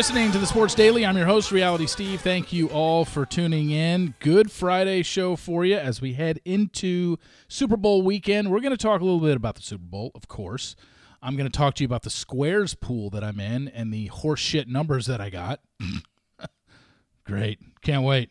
listening 0.00 0.32
to 0.32 0.38
the 0.38 0.46
Sports 0.46 0.74
Daily. 0.74 1.04
I'm 1.04 1.14
your 1.14 1.26
host, 1.26 1.52
Reality 1.52 1.86
Steve. 1.86 2.22
Thank 2.22 2.54
you 2.54 2.68
all 2.68 3.04
for 3.04 3.26
tuning 3.26 3.68
in. 3.68 4.14
Good 4.18 4.50
Friday 4.50 5.02
show 5.02 5.36
for 5.36 5.62
you 5.62 5.76
as 5.76 6.00
we 6.00 6.14
head 6.14 6.40
into 6.46 7.18
Super 7.48 7.76
Bowl 7.76 8.00
weekend. 8.00 8.50
We're 8.50 8.60
going 8.60 8.74
to 8.74 8.82
talk 8.82 9.02
a 9.02 9.04
little 9.04 9.20
bit 9.20 9.36
about 9.36 9.56
the 9.56 9.60
Super 9.60 9.84
Bowl, 9.84 10.10
of 10.14 10.26
course. 10.26 10.74
I'm 11.20 11.36
going 11.36 11.50
to 11.50 11.54
talk 11.54 11.74
to 11.74 11.82
you 11.82 11.84
about 11.84 12.04
the 12.04 12.08
squares 12.08 12.72
pool 12.74 13.10
that 13.10 13.22
I'm 13.22 13.38
in 13.40 13.68
and 13.68 13.92
the 13.92 14.08
horseshit 14.08 14.66
numbers 14.68 15.04
that 15.04 15.20
I 15.20 15.28
got. 15.28 15.60
Great. 17.26 17.58
Can't 17.82 18.02
wait. 18.02 18.30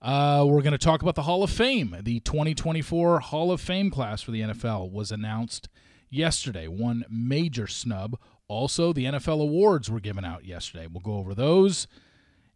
Uh, 0.00 0.44
we're 0.46 0.62
going 0.62 0.70
to 0.70 0.78
talk 0.78 1.02
about 1.02 1.16
the 1.16 1.22
Hall 1.22 1.42
of 1.42 1.50
Fame. 1.50 1.96
The 2.00 2.20
2024 2.20 3.18
Hall 3.18 3.50
of 3.50 3.60
Fame 3.60 3.90
class 3.90 4.22
for 4.22 4.30
the 4.30 4.42
NFL 4.42 4.92
was 4.92 5.10
announced 5.10 5.68
yesterday. 6.10 6.68
One 6.68 7.04
major 7.10 7.66
snub. 7.66 8.20
Also, 8.48 8.92
the 8.92 9.04
NFL 9.04 9.42
awards 9.42 9.90
were 9.90 10.00
given 10.00 10.24
out 10.24 10.44
yesterday. 10.44 10.86
We'll 10.86 11.00
go 11.00 11.16
over 11.16 11.34
those. 11.34 11.86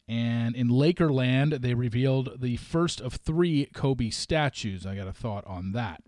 And 0.08 0.56
in 0.56 0.68
Lakerland, 0.68 1.60
they 1.60 1.74
revealed 1.74 2.40
the 2.40 2.56
first 2.56 3.00
of 3.00 3.14
three 3.14 3.66
Kobe 3.74 4.10
statues. 4.10 4.84
I 4.86 4.96
got 4.96 5.06
a 5.06 5.12
thought 5.12 5.46
on 5.46 5.72
that. 5.72 6.02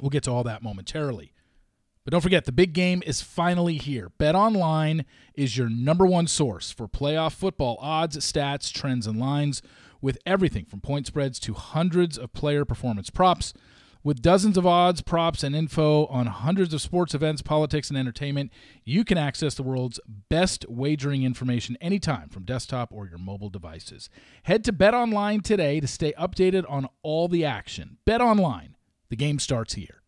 We'll 0.00 0.10
get 0.10 0.24
to 0.24 0.30
all 0.30 0.44
that 0.44 0.62
momentarily. 0.62 1.32
But 2.04 2.12
don't 2.12 2.20
forget, 2.20 2.44
the 2.44 2.52
big 2.52 2.72
game 2.72 3.02
is 3.04 3.20
finally 3.20 3.78
here. 3.78 4.12
BetOnline 4.18 5.04
is 5.34 5.56
your 5.56 5.68
number 5.68 6.06
one 6.06 6.26
source 6.28 6.70
for 6.70 6.86
playoff 6.86 7.34
football 7.34 7.78
odds, 7.80 8.16
stats, 8.18 8.72
trends, 8.72 9.06
and 9.06 9.18
lines 9.18 9.60
with 10.00 10.18
everything 10.24 10.64
from 10.66 10.80
point 10.80 11.06
spreads 11.06 11.40
to 11.40 11.54
hundreds 11.54 12.16
of 12.16 12.32
player 12.32 12.64
performance 12.64 13.10
props. 13.10 13.54
With 14.06 14.22
dozens 14.22 14.56
of 14.56 14.64
odds, 14.64 15.02
props, 15.02 15.42
and 15.42 15.56
info 15.56 16.06
on 16.06 16.26
hundreds 16.26 16.72
of 16.72 16.80
sports 16.80 17.12
events, 17.12 17.42
politics, 17.42 17.88
and 17.88 17.98
entertainment, 17.98 18.52
you 18.84 19.04
can 19.04 19.18
access 19.18 19.54
the 19.56 19.64
world's 19.64 19.98
best 20.28 20.64
wagering 20.68 21.24
information 21.24 21.76
anytime 21.80 22.28
from 22.28 22.44
desktop 22.44 22.92
or 22.92 23.08
your 23.08 23.18
mobile 23.18 23.48
devices. 23.48 24.08
Head 24.44 24.62
to 24.62 24.72
BetOnline 24.72 25.42
today 25.42 25.80
to 25.80 25.88
stay 25.88 26.12
updated 26.12 26.64
on 26.70 26.88
all 27.02 27.26
the 27.26 27.44
action. 27.44 27.98
BetOnline, 28.06 28.74
the 29.08 29.16
game 29.16 29.40
starts 29.40 29.74
here. 29.74 30.02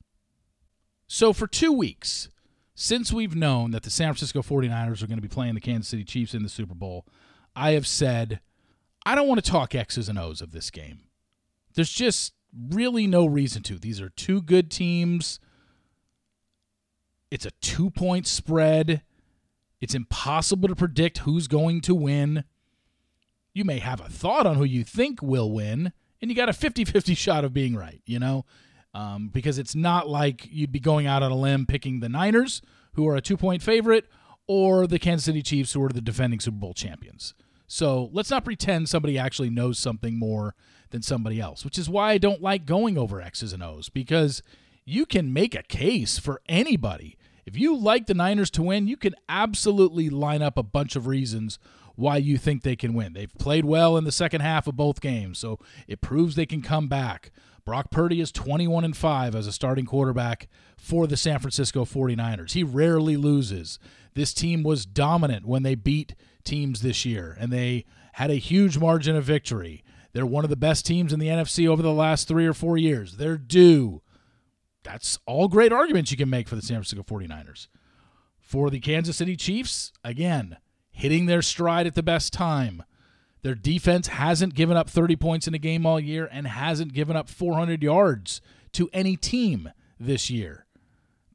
So, 1.08 1.32
for 1.32 1.48
two 1.48 1.72
weeks, 1.72 2.28
since 2.76 3.12
we've 3.12 3.34
known 3.34 3.72
that 3.72 3.82
the 3.82 3.91
San 3.91 4.14
Francisco 4.14 4.42
49ers 4.42 5.02
are 5.02 5.08
going 5.08 5.19
to 5.19 5.22
be 5.22 5.26
playing 5.26 5.54
the 5.54 5.60
Kansas 5.60 5.88
City 5.88 6.04
Chiefs 6.04 6.34
in 6.34 6.44
the 6.44 6.48
Super 6.48 6.76
Bowl, 6.76 7.04
I 7.56 7.72
have 7.72 7.88
said, 7.88 8.38
I 9.04 9.16
don't 9.16 9.26
want 9.26 9.44
to 9.44 9.50
talk 9.50 9.74
X's 9.74 10.08
and 10.08 10.20
O's 10.20 10.41
of 10.41 10.52
this 10.52 10.70
game. 10.70 11.00
There's 11.74 11.91
just 11.91 12.34
really 12.70 13.06
no 13.06 13.27
reason 13.27 13.62
to. 13.64 13.78
These 13.78 14.00
are 14.00 14.08
two 14.10 14.42
good 14.42 14.70
teams. 14.70 15.41
It's 17.30 17.46
a 17.46 17.50
two 17.60 17.91
point 17.91 18.27
spread. 18.27 19.02
It's 19.80 19.94
impossible 19.94 20.69
to 20.69 20.74
predict 20.74 21.19
who's 21.19 21.46
going 21.46 21.80
to 21.82 21.94
win. 21.94 22.44
You 23.52 23.64
may 23.64 23.78
have 23.78 24.00
a 24.00 24.08
thought 24.08 24.46
on 24.46 24.56
who 24.56 24.64
you 24.64 24.84
think 24.84 25.22
will 25.22 25.52
win, 25.52 25.92
and 26.20 26.30
you 26.30 26.36
got 26.36 26.48
a 26.48 26.52
50 26.52 26.84
50 26.84 27.14
shot 27.16 27.44
of 27.44 27.52
being 27.52 27.76
right, 27.76 28.00
you 28.06 28.19
know? 28.19 28.44
Um, 28.94 29.28
because 29.28 29.58
it's 29.58 29.74
not 29.74 30.08
like 30.08 30.48
you'd 30.50 30.72
be 30.72 30.80
going 30.80 31.06
out 31.06 31.22
on 31.22 31.30
a 31.30 31.36
limb 31.36 31.66
picking 31.66 32.00
the 32.00 32.08
Niners, 32.08 32.62
who 32.94 33.06
are 33.06 33.16
a 33.16 33.20
two 33.20 33.36
point 33.36 33.62
favorite, 33.62 34.06
or 34.46 34.86
the 34.86 34.98
Kansas 34.98 35.26
City 35.26 35.42
Chiefs, 35.42 35.74
who 35.74 35.82
are 35.82 35.91
the 35.91 36.00
defending 36.00 36.41
Super 36.41 36.56
Bowl 36.56 36.74
champions. 36.74 37.34
So 37.66 38.08
let's 38.12 38.30
not 38.30 38.44
pretend 38.44 38.88
somebody 38.88 39.19
actually 39.19 39.50
knows 39.50 39.78
something 39.78 40.19
more 40.19 40.54
than 40.91 41.03
somebody 41.03 41.41
else, 41.41 41.65
which 41.65 41.78
is 41.78 41.88
why 41.88 42.12
I 42.12 42.19
don't 42.19 42.43
like 42.43 42.66
going 42.66 42.97
over 42.97 43.21
X's 43.21 43.53
and 43.53 43.62
O's 43.62 43.88
because 43.88 44.43
you 44.84 45.06
can 45.06 45.32
make 45.32 45.54
a 45.54 45.62
case 45.62 46.19
for 46.19 46.41
anybody. 46.49 47.16
If 47.44 47.59
you 47.59 47.76
like 47.76 48.06
the 48.06 48.15
Niners 48.15 48.50
to 48.53 48.62
win, 48.62 48.88
you 48.88 48.97
can 48.97 49.15
absolutely 49.28 50.10
line 50.10 50.43
up 50.43 50.59
a 50.59 50.62
bunch 50.62 50.97
of 50.97 51.06
reasons 51.06 51.59
why 51.94 52.16
you 52.16 52.38
think 52.38 52.62
they 52.62 52.77
can 52.77 52.94
win. 52.94 53.12
They've 53.12 53.32
played 53.38 53.65
well 53.65 53.97
in 53.97 54.04
the 54.04 54.12
second 54.12 54.41
half 54.41 54.66
of 54.66 54.77
both 54.77 55.00
games, 55.00 55.38
so 55.38 55.59
it 55.88 56.00
proves 56.00 56.37
they 56.37 56.47
can 56.47 56.62
come 56.62 56.88
back. 56.88 57.32
Brock 57.65 57.91
Purdy 57.91 58.21
is 58.21 58.32
21 58.32 58.84
and 58.84 58.97
5 58.97 59.34
as 59.34 59.47
a 59.47 59.53
starting 59.53 59.84
quarterback 59.84 60.48
for 60.77 61.06
the 61.06 61.16
San 61.16 61.38
Francisco 61.38 61.84
49ers. 61.84 62.53
He 62.53 62.62
rarely 62.62 63.16
loses. 63.16 63.78
This 64.15 64.32
team 64.32 64.62
was 64.62 64.87
dominant 64.87 65.44
when 65.44 65.65
they 65.65 65.75
beat 65.75 66.15
teams 66.44 66.81
this 66.81 67.04
year, 67.04 67.37
and 67.38 67.53
they 67.53 67.84
had 68.15 68.31
a 68.31 68.37
huge 68.37 68.78
margin 68.78 69.16
of 69.16 69.25
victory. 69.25 69.84
They're 70.18 70.26
one 70.26 70.42
of 70.42 70.50
the 70.50 70.56
best 70.56 70.84
teams 70.84 71.12
in 71.12 71.20
the 71.20 71.28
NFC 71.28 71.68
over 71.68 71.80
the 71.80 71.92
last 71.92 72.26
three 72.26 72.44
or 72.44 72.52
four 72.52 72.76
years. 72.76 73.18
They're 73.18 73.38
due. 73.38 74.02
That's 74.82 75.16
all 75.26 75.46
great 75.46 75.72
arguments 75.72 76.10
you 76.10 76.16
can 76.16 76.28
make 76.28 76.48
for 76.48 76.56
the 76.56 76.60
San 76.60 76.78
Francisco 76.78 77.04
49ers. 77.04 77.68
For 78.40 78.68
the 78.68 78.80
Kansas 78.80 79.16
City 79.16 79.36
Chiefs, 79.36 79.92
again, 80.02 80.56
hitting 80.90 81.26
their 81.26 81.40
stride 81.40 81.86
at 81.86 81.94
the 81.94 82.02
best 82.02 82.32
time. 82.32 82.82
Their 83.42 83.54
defense 83.54 84.08
hasn't 84.08 84.56
given 84.56 84.76
up 84.76 84.90
30 84.90 85.14
points 85.14 85.46
in 85.46 85.54
a 85.54 85.58
game 85.58 85.86
all 85.86 86.00
year 86.00 86.28
and 86.32 86.48
hasn't 86.48 86.94
given 86.94 87.14
up 87.14 87.28
400 87.28 87.80
yards 87.80 88.40
to 88.72 88.90
any 88.92 89.14
team 89.14 89.70
this 90.00 90.28
year. 90.28 90.66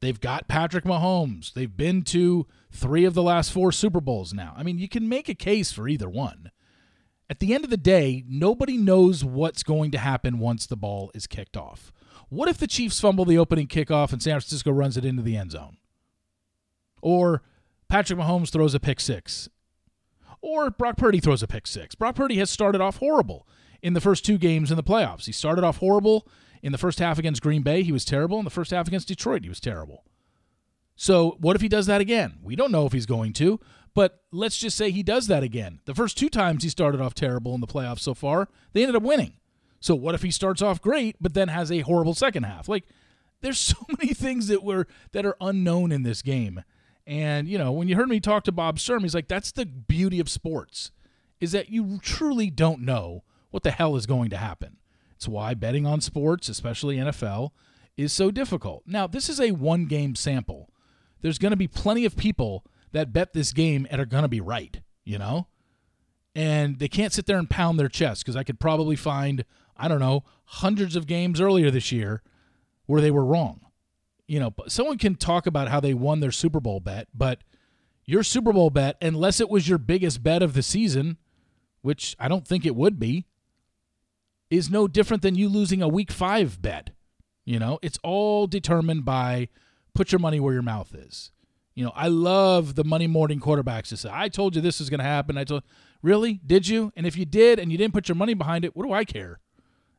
They've 0.02 0.20
got 0.20 0.50
Patrick 0.50 0.84
Mahomes. 0.84 1.54
They've 1.54 1.74
been 1.74 2.02
to 2.02 2.48
three 2.70 3.06
of 3.06 3.14
the 3.14 3.24
last 3.24 3.54
four 3.54 3.72
Super 3.72 4.02
Bowls 4.02 4.34
now. 4.34 4.54
I 4.58 4.64
mean, 4.64 4.78
you 4.78 4.90
can 4.90 5.08
make 5.08 5.30
a 5.30 5.36
case 5.36 5.72
for 5.72 5.88
either 5.88 6.10
one. 6.10 6.52
At 7.34 7.40
the 7.40 7.56
end 7.56 7.64
of 7.64 7.72
the 7.72 7.78
day, 7.78 8.24
nobody 8.28 8.78
knows 8.78 9.26
what's 9.26 9.64
going 9.64 9.90
to 9.90 9.98
happen 9.98 10.38
once 10.38 10.68
the 10.68 10.78
ball 10.78 11.10
is 11.16 11.26
kicked 11.26 11.58
off. 11.58 11.92
What 12.30 12.48
if 12.48 12.60
the 12.60 12.68
Chiefs 12.68 13.00
fumble 13.00 13.26
the 13.26 13.40
opening 13.40 13.66
kickoff 13.66 14.14
and 14.14 14.22
San 14.22 14.34
Francisco 14.34 14.70
runs 14.70 14.98
it 14.98 15.04
into 15.04 15.24
the 15.24 15.36
end 15.36 15.50
zone? 15.50 15.78
Or 17.02 17.42
Patrick 17.90 18.20
Mahomes 18.20 18.52
throws 18.52 18.76
a 18.76 18.80
pick 18.80 19.00
six. 19.00 19.50
Or 20.42 20.70
Brock 20.70 20.96
Purdy 20.96 21.20
throws 21.20 21.42
a 21.42 21.48
pick 21.48 21.66
six. 21.66 21.96
Brock 21.96 22.14
Purdy 22.14 22.36
has 22.36 22.52
started 22.52 22.82
off 22.82 22.98
horrible 22.98 23.48
in 23.82 23.94
the 23.94 24.00
first 24.00 24.24
two 24.24 24.38
games 24.38 24.70
in 24.70 24.78
the 24.78 24.84
playoffs. 24.84 25.26
He 25.26 25.32
started 25.32 25.64
off 25.64 25.78
horrible 25.78 26.28
in 26.62 26.72
the 26.72 26.78
first 26.78 27.00
half 27.00 27.18
against 27.18 27.42
Green 27.42 27.64
Bay. 27.64 27.82
He 27.82 27.92
was 27.92 28.06
terrible. 28.06 28.38
In 28.38 28.46
the 28.46 28.52
first 28.52 28.70
half 28.70 28.88
against 28.88 29.08
Detroit, 29.08 29.42
he 29.42 29.50
was 29.50 29.60
terrible. 29.60 30.04
So, 30.96 31.38
what 31.40 31.56
if 31.56 31.64
he 31.64 31.68
does 31.68 31.88
that 31.88 32.00
again? 32.00 32.38
We 32.44 32.56
don't 32.56 32.72
know 32.72 32.86
if 32.86 32.94
he's 32.94 33.08
going 33.08 33.34
to, 33.34 33.60
but 33.94 34.22
let's 34.32 34.58
just 34.58 34.78
say 34.78 34.92
he 34.92 35.04
does 35.04 35.28
that 35.28 35.44
again. 35.44 35.80
The 35.86 35.94
first 35.94 36.18
two 36.18 36.30
times 36.30 36.64
he 36.64 36.70
started 36.70 37.02
off 37.02 37.14
terrible 37.14 37.54
in 37.54 37.62
the 37.62 37.68
playoffs 37.68 38.00
so 38.00 38.14
far, 38.14 38.50
they 38.74 38.82
ended 38.82 38.96
up 38.96 39.04
winning. 39.04 39.34
So, 39.80 39.96
what 39.96 40.16
if 40.16 40.24
he 40.24 40.32
starts 40.32 40.62
off 40.62 40.82
great 40.82 41.18
but 41.20 41.34
then 41.34 41.50
has 41.50 41.72
a 41.72 41.82
horrible 41.82 42.14
second 42.14 42.44
half? 42.44 42.68
Like 42.68 42.86
there's 43.42 43.60
so 43.60 43.78
many 44.00 44.14
things 44.14 44.48
that 44.48 44.64
were 44.64 44.88
that 45.12 45.26
are 45.26 45.38
unknown 45.42 45.92
in 45.92 46.04
this 46.04 46.22
game. 46.22 46.64
And, 47.06 47.50
you 47.50 47.58
know, 47.58 47.74
when 47.74 47.90
you 47.90 47.98
heard 47.98 48.08
me 48.08 48.22
talk 48.22 48.46
to 48.46 48.52
Bob 48.54 48.80
Sturm, 48.80 49.04
he's 49.04 49.14
like 49.16 49.28
that's 49.28 49.52
the 49.52 49.66
beauty 49.66 50.20
of 50.20 50.30
sports 50.30 50.92
is 51.40 51.52
that 51.52 51.70
you 51.70 52.00
truly 52.02 52.50
don't 52.50 52.80
know 52.80 53.24
what 53.52 53.64
the 53.64 53.72
hell 53.72 53.98
is 53.98 54.06
going 54.06 54.30
to 54.30 54.38
happen. 54.38 54.78
It's 55.16 55.28
why 55.28 55.54
betting 55.54 55.86
on 55.86 56.00
sports, 56.00 56.48
especially 56.48 56.96
NFL, 56.96 57.52
is 57.98 58.14
so 58.14 58.32
difficult. 58.32 58.84
Now, 58.86 59.08
this 59.08 59.28
is 59.28 59.42
a 59.42 59.52
one 59.52 59.86
game 59.86 60.16
sample 60.16 60.70
there's 61.24 61.40
going 61.40 61.52
to 61.52 61.58
be 61.58 61.68
plenty 61.68 62.06
of 62.06 62.16
people 62.16 62.64
that 62.94 63.12
bet 63.12 63.34
this 63.34 63.52
game 63.52 63.86
and 63.92 64.00
are 64.00 64.06
going 64.06 64.24
to 64.24 64.30
be 64.30 64.42
right, 64.42 64.80
you 65.04 65.18
know? 65.18 65.48
And 66.36 66.80
they 66.80 66.88
can't 66.88 67.14
sit 67.14 67.26
there 67.26 67.38
and 67.38 67.50
pound 67.50 67.78
their 67.78 67.90
chest 67.90 68.24
because 68.24 68.36
I 68.36 68.44
could 68.44 68.60
probably 68.60 68.96
find, 68.96 69.46
I 69.78 69.88
don't 69.88 70.00
know, 70.00 70.24
hundreds 70.46 70.96
of 70.96 71.06
games 71.06 71.42
earlier 71.42 71.70
this 71.70 71.92
year 71.92 72.24
where 72.86 73.02
they 73.02 73.12
were 73.12 73.26
wrong. 73.26 73.62
You 74.26 74.40
know, 74.40 74.54
someone 74.68 74.98
can 74.98 75.16
talk 75.16 75.46
about 75.46 75.68
how 75.68 75.80
they 75.80 75.94
won 75.94 76.22
their 76.22 76.32
Super 76.32 76.60
Bowl 76.60 76.80
bet, 76.80 77.08
but 77.14 77.44
your 78.06 78.24
Super 78.24 78.54
Bowl 78.54 78.70
bet, 78.70 78.98
unless 79.02 79.40
it 79.40 79.50
was 79.50 79.68
your 79.68 79.78
biggest 79.78 80.24
bet 80.24 80.42
of 80.42 80.54
the 80.54 80.64
season, 80.64 81.18
which 81.82 82.16
I 82.20 82.28
don't 82.28 82.48
think 82.48 82.66
it 82.66 82.76
would 82.76 83.00
be, 83.00 83.26
is 84.50 84.70
no 84.70 84.88
different 84.88 85.24
than 85.24 85.36
you 85.36 85.50
losing 85.50 85.82
a 85.82 85.88
week 85.88 86.12
five 86.12 86.62
bet. 86.62 86.92
You 87.46 87.60
know, 87.60 87.80
it's 87.82 88.00
all 88.04 88.48
determined 88.48 89.04
by 89.04 89.50
put 89.94 90.12
your 90.12 90.20
money 90.20 90.40
where 90.40 90.54
your 90.54 90.64
mouth 90.64 90.96
is. 90.96 91.32
You 91.76 91.84
know, 91.86 91.92
I 91.96 92.08
love 92.08 92.76
the 92.76 92.84
Monday 92.84 93.08
morning 93.08 93.40
quarterbacks 93.40 93.88
to 93.90 93.98
say, 93.98 94.10
I 94.12 94.30
told 94.30 94.56
you 94.56 94.62
this 94.62 94.80
is 94.80 94.90
going 94.90 95.00
to 95.00 95.06
happen. 95.06 95.38
I 95.38 95.44
told, 95.44 95.64
really? 96.02 96.40
Did 96.46 96.68
you? 96.68 96.92
And 96.96 97.08
if 97.08 97.18
you 97.18 97.26
did 97.26 97.60
and 97.60 97.72
you 97.72 97.78
didn't 97.78 97.94
put 97.94 98.08
your 98.08 98.16
money 98.16 98.34
behind 98.34 98.64
it, 98.64 98.76
what 98.76 98.86
do 98.86 98.94
I 98.94 99.04
care? 99.04 99.40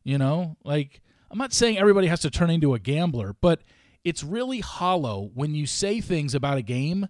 You 0.05 0.19
know, 0.19 0.57
like, 0.65 1.01
I'm 1.31 1.39
not 1.39 1.53
saying 1.53 1.79
everybody 1.79 2.07
has 2.07 2.21
to 2.21 2.31
turn 2.31 2.51
into 2.51 2.75
a 2.75 2.79
gambler, 2.79 3.35
but 3.41 3.63
it's 4.05 4.23
really 4.23 4.61
hollow 4.61 5.31
when 5.35 5.55
you 5.55 5.67
say 5.67 6.01
things 6.01 6.35
about 6.35 6.59
a 6.59 6.63
game 6.63 7.09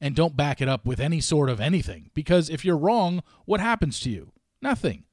and 0.00 0.16
don't 0.16 0.36
back 0.36 0.60
it 0.60 0.68
up 0.68 0.84
with 0.84 1.00
any 1.00 1.20
sort 1.20 1.48
of 1.48 1.60
anything. 1.60 2.10
Because 2.12 2.50
if 2.50 2.64
you're 2.64 2.76
wrong, 2.76 3.22
what 3.44 3.60
happens 3.60 4.00
to 4.00 4.10
you? 4.10 4.32
Nothing. 4.60 5.04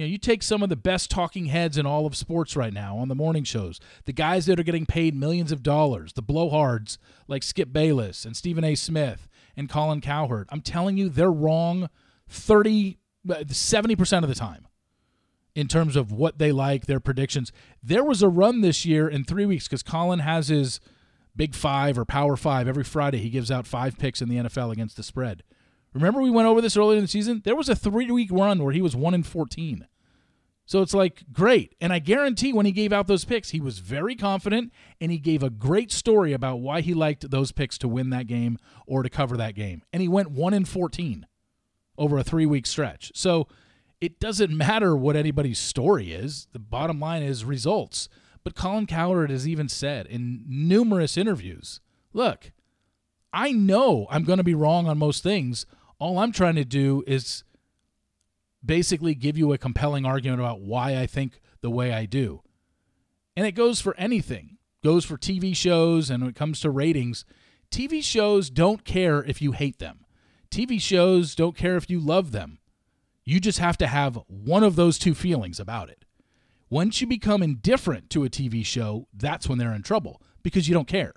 You 0.00 0.06
know, 0.06 0.12
you 0.12 0.16
take 0.16 0.42
some 0.42 0.62
of 0.62 0.70
the 0.70 0.76
best 0.76 1.10
talking 1.10 1.44
heads 1.44 1.76
in 1.76 1.84
all 1.84 2.06
of 2.06 2.16
sports 2.16 2.56
right 2.56 2.72
now 2.72 2.96
on 2.96 3.08
the 3.08 3.14
morning 3.14 3.44
shows, 3.44 3.78
the 4.06 4.14
guys 4.14 4.46
that 4.46 4.58
are 4.58 4.62
getting 4.62 4.86
paid 4.86 5.14
millions 5.14 5.52
of 5.52 5.62
dollars, 5.62 6.14
the 6.14 6.22
blowhards 6.22 6.96
like 7.28 7.42
Skip 7.42 7.70
Bayless 7.70 8.24
and 8.24 8.34
Stephen 8.34 8.64
A. 8.64 8.74
Smith 8.74 9.28
and 9.58 9.68
Colin 9.68 10.00
Cowherd. 10.00 10.48
I'm 10.50 10.62
telling 10.62 10.96
you, 10.96 11.10
they're 11.10 11.30
wrong 11.30 11.90
30, 12.30 12.96
70% 13.26 14.22
of 14.22 14.30
the 14.30 14.34
time 14.34 14.66
in 15.54 15.68
terms 15.68 15.96
of 15.96 16.10
what 16.10 16.38
they 16.38 16.50
like, 16.50 16.86
their 16.86 16.98
predictions. 16.98 17.52
There 17.82 18.02
was 18.02 18.22
a 18.22 18.28
run 18.30 18.62
this 18.62 18.86
year 18.86 19.06
in 19.06 19.24
three 19.24 19.44
weeks 19.44 19.68
because 19.68 19.82
Colin 19.82 20.20
has 20.20 20.48
his 20.48 20.80
big 21.36 21.54
five 21.54 21.98
or 21.98 22.06
power 22.06 22.36
five. 22.38 22.66
Every 22.66 22.84
Friday, 22.84 23.18
he 23.18 23.28
gives 23.28 23.50
out 23.50 23.66
five 23.66 23.98
picks 23.98 24.22
in 24.22 24.30
the 24.30 24.36
NFL 24.36 24.72
against 24.72 24.96
the 24.96 25.02
spread. 25.02 25.42
Remember 25.92 26.22
we 26.22 26.30
went 26.30 26.48
over 26.48 26.62
this 26.62 26.76
earlier 26.76 26.96
in 26.96 27.04
the 27.04 27.08
season? 27.08 27.42
There 27.44 27.56
was 27.56 27.68
a 27.68 27.76
three 27.76 28.10
week 28.10 28.30
run 28.32 28.62
where 28.62 28.72
he 28.72 28.80
was 28.80 28.96
1 28.96 29.12
in 29.12 29.24
14. 29.24 29.86
So 30.70 30.82
it's 30.82 30.94
like, 30.94 31.24
great. 31.32 31.74
And 31.80 31.92
I 31.92 31.98
guarantee 31.98 32.52
when 32.52 32.64
he 32.64 32.70
gave 32.70 32.92
out 32.92 33.08
those 33.08 33.24
picks, 33.24 33.50
he 33.50 33.58
was 33.58 33.80
very 33.80 34.14
confident 34.14 34.72
and 35.00 35.10
he 35.10 35.18
gave 35.18 35.42
a 35.42 35.50
great 35.50 35.90
story 35.90 36.32
about 36.32 36.60
why 36.60 36.80
he 36.80 36.94
liked 36.94 37.28
those 37.28 37.50
picks 37.50 37.76
to 37.78 37.88
win 37.88 38.10
that 38.10 38.28
game 38.28 38.56
or 38.86 39.02
to 39.02 39.10
cover 39.10 39.36
that 39.36 39.56
game. 39.56 39.82
And 39.92 40.00
he 40.00 40.06
went 40.06 40.30
1 40.30 40.54
in 40.54 40.64
14 40.64 41.26
over 41.98 42.18
a 42.18 42.22
three 42.22 42.46
week 42.46 42.68
stretch. 42.68 43.10
So 43.16 43.48
it 44.00 44.20
doesn't 44.20 44.56
matter 44.56 44.94
what 44.96 45.16
anybody's 45.16 45.58
story 45.58 46.12
is. 46.12 46.46
The 46.52 46.60
bottom 46.60 47.00
line 47.00 47.24
is 47.24 47.44
results. 47.44 48.08
But 48.44 48.54
Colin 48.54 48.86
Cowherd 48.86 49.30
has 49.30 49.48
even 49.48 49.68
said 49.68 50.06
in 50.06 50.44
numerous 50.46 51.16
interviews 51.16 51.80
look, 52.12 52.52
I 53.32 53.50
know 53.50 54.06
I'm 54.08 54.22
going 54.22 54.38
to 54.38 54.44
be 54.44 54.54
wrong 54.54 54.86
on 54.86 54.98
most 54.98 55.24
things. 55.24 55.66
All 55.98 56.20
I'm 56.20 56.30
trying 56.30 56.54
to 56.54 56.64
do 56.64 57.02
is 57.08 57.42
basically 58.64 59.14
give 59.14 59.38
you 59.38 59.52
a 59.52 59.58
compelling 59.58 60.04
argument 60.04 60.40
about 60.40 60.60
why 60.60 60.96
I 60.98 61.06
think 61.06 61.40
the 61.60 61.70
way 61.70 61.92
I 61.92 62.06
do. 62.06 62.42
And 63.36 63.46
it 63.46 63.52
goes 63.52 63.80
for 63.80 63.96
anything. 63.96 64.58
Goes 64.82 65.04
for 65.04 65.16
TV 65.16 65.54
shows 65.54 66.10
and 66.10 66.22
when 66.22 66.30
it 66.30 66.36
comes 66.36 66.60
to 66.60 66.70
ratings, 66.70 67.24
TV 67.70 68.02
shows 68.02 68.50
don't 68.50 68.84
care 68.84 69.22
if 69.22 69.40
you 69.40 69.52
hate 69.52 69.78
them. 69.78 70.04
TV 70.50 70.80
shows 70.80 71.34
don't 71.34 71.56
care 71.56 71.76
if 71.76 71.88
you 71.88 72.00
love 72.00 72.32
them. 72.32 72.58
You 73.24 73.38
just 73.38 73.58
have 73.58 73.78
to 73.78 73.86
have 73.86 74.18
one 74.26 74.64
of 74.64 74.76
those 74.76 74.98
two 74.98 75.14
feelings 75.14 75.60
about 75.60 75.88
it. 75.88 76.04
Once 76.68 77.00
you 77.00 77.06
become 77.06 77.42
indifferent 77.42 78.10
to 78.10 78.24
a 78.24 78.30
TV 78.30 78.64
show, 78.64 79.06
that's 79.12 79.48
when 79.48 79.58
they're 79.58 79.74
in 79.74 79.82
trouble 79.82 80.22
because 80.42 80.68
you 80.68 80.74
don't 80.74 80.88
care. 80.88 81.12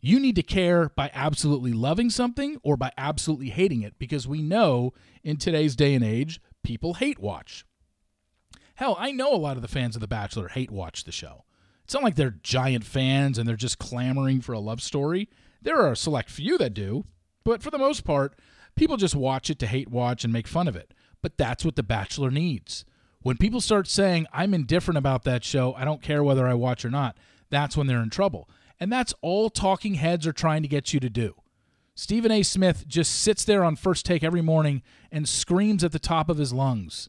You 0.00 0.20
need 0.20 0.36
to 0.36 0.42
care 0.42 0.90
by 0.90 1.10
absolutely 1.14 1.72
loving 1.72 2.10
something 2.10 2.58
or 2.62 2.76
by 2.76 2.92
absolutely 2.96 3.50
hating 3.50 3.82
it 3.82 3.98
because 3.98 4.28
we 4.28 4.42
know 4.42 4.92
in 5.24 5.36
today's 5.36 5.74
day 5.74 5.94
and 5.94 6.04
age, 6.04 6.40
people 6.66 6.94
hate 6.94 7.20
watch. 7.20 7.64
Hell, 8.74 8.96
I 8.98 9.12
know 9.12 9.32
a 9.32 9.36
lot 9.36 9.54
of 9.54 9.62
the 9.62 9.68
fans 9.68 9.94
of 9.94 10.00
The 10.00 10.08
Bachelor 10.08 10.48
hate 10.48 10.72
watch 10.72 11.04
the 11.04 11.12
show. 11.12 11.44
It's 11.84 11.94
not 11.94 12.02
like 12.02 12.16
they're 12.16 12.40
giant 12.42 12.82
fans 12.82 13.38
and 13.38 13.48
they're 13.48 13.54
just 13.54 13.78
clamoring 13.78 14.40
for 14.40 14.52
a 14.52 14.58
love 14.58 14.82
story. 14.82 15.30
There 15.62 15.78
are 15.78 15.92
a 15.92 15.96
select 15.96 16.28
few 16.28 16.58
that 16.58 16.74
do, 16.74 17.04
but 17.44 17.62
for 17.62 17.70
the 17.70 17.78
most 17.78 18.02
part, 18.02 18.36
people 18.74 18.96
just 18.96 19.14
watch 19.14 19.48
it 19.48 19.60
to 19.60 19.68
hate 19.68 19.88
watch 19.88 20.24
and 20.24 20.32
make 20.32 20.48
fun 20.48 20.66
of 20.66 20.74
it. 20.74 20.92
But 21.22 21.38
that's 21.38 21.64
what 21.64 21.76
The 21.76 21.84
Bachelor 21.84 22.32
needs. 22.32 22.84
When 23.22 23.36
people 23.36 23.60
start 23.60 23.86
saying, 23.86 24.26
I'm 24.32 24.52
indifferent 24.52 24.98
about 24.98 25.22
that 25.22 25.44
show, 25.44 25.72
I 25.74 25.84
don't 25.84 26.02
care 26.02 26.24
whether 26.24 26.48
I 26.48 26.54
watch 26.54 26.84
or 26.84 26.90
not, 26.90 27.16
that's 27.48 27.76
when 27.76 27.86
they're 27.86 28.02
in 28.02 28.10
trouble. 28.10 28.50
And 28.80 28.92
that's 28.92 29.14
all 29.22 29.50
talking 29.50 29.94
heads 29.94 30.26
are 30.26 30.32
trying 30.32 30.62
to 30.62 30.68
get 30.68 30.92
you 30.92 30.98
to 30.98 31.08
do. 31.08 31.36
Stephen 31.98 32.30
A. 32.30 32.42
Smith 32.42 32.86
just 32.86 33.10
sits 33.10 33.42
there 33.42 33.64
on 33.64 33.74
first 33.74 34.04
take 34.04 34.22
every 34.22 34.42
morning 34.42 34.82
and 35.10 35.26
screams 35.26 35.82
at 35.82 35.92
the 35.92 35.98
top 35.98 36.28
of 36.28 36.36
his 36.36 36.52
lungs 36.52 37.08